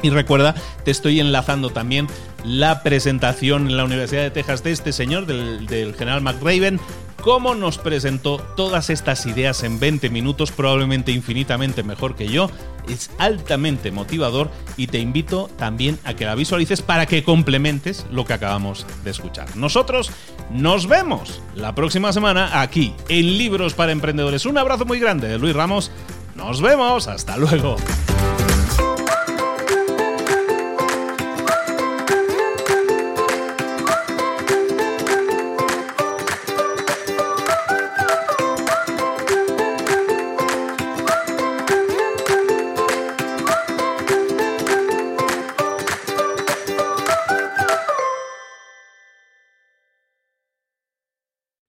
[0.02, 2.06] y recuerda, te estoy enlazando también
[2.44, 6.80] la presentación en la Universidad de Texas de este señor, del, general McRaven,
[7.22, 12.50] cómo nos presentó todas estas ideas en 20 minutos, probablemente infinitamente mejor que yo.
[12.88, 18.24] Es altamente motivador y te invito también a que la visualices para que complementes lo
[18.24, 19.54] que acabamos de escuchar.
[19.54, 20.10] Nosotros
[20.50, 24.46] nos vemos la próxima semana aquí en Libros para Emprendedores.
[24.46, 25.92] Un abrazo muy grande de Luis Ramos.
[26.34, 27.06] Nos vemos.
[27.06, 27.76] Hasta luego.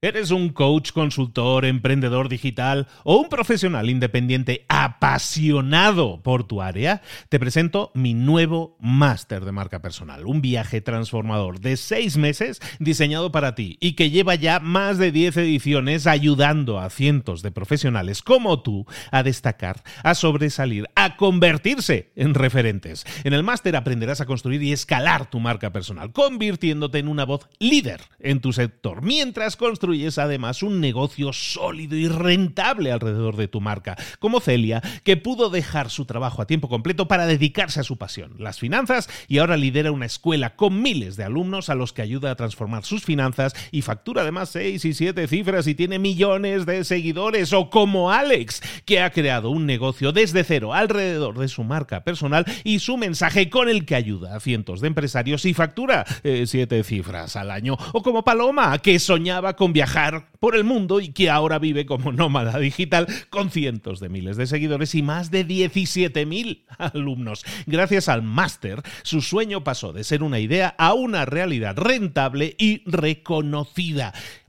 [0.04, 7.04] ¿Eres un coach, consultor, emprendedor digital o un profesional independiente apasionado por tu área?
[7.30, 13.32] Te presento mi nuevo máster de marca personal, un viaje transformador de seis meses diseñado
[13.32, 18.24] para ti y que lleva ya más de 10 ediciones ayudando a cientos de profesionales
[18.24, 23.06] como tú a destacar, a sobresalir, a convertirse en referentes.
[23.24, 27.47] En el máster aprenderás a construir y escalar tu marca personal, convirtiéndote en una voz
[27.60, 33.47] líder en tu sector, mientras construyes es además un negocio sólido y rentable alrededor de
[33.47, 37.84] tu marca, como Celia, que pudo dejar su trabajo a tiempo completo para dedicarse a
[37.84, 41.93] su pasión, las finanzas, y ahora lidera una escuela con miles de alumnos a los
[41.93, 45.99] que ayuda a transformar sus finanzas y factura además seis y siete cifras y tiene
[45.99, 51.47] millones de seguidores, o como Alex, que ha creado un negocio desde cero alrededor de
[51.47, 55.53] su marca personal y su mensaje con el que ayuda a cientos de empresarios y
[55.53, 60.63] factura eh, siete cifras al año, o como Paloma, que soñaba con viajar por el
[60.63, 65.01] mundo y que ahora vive como nómada digital con cientos de miles de seguidores y
[65.01, 67.45] más de 17.000 alumnos.
[67.65, 72.83] Gracias al máster, su sueño pasó de ser una idea a una realidad rentable y
[72.89, 74.13] reconocida.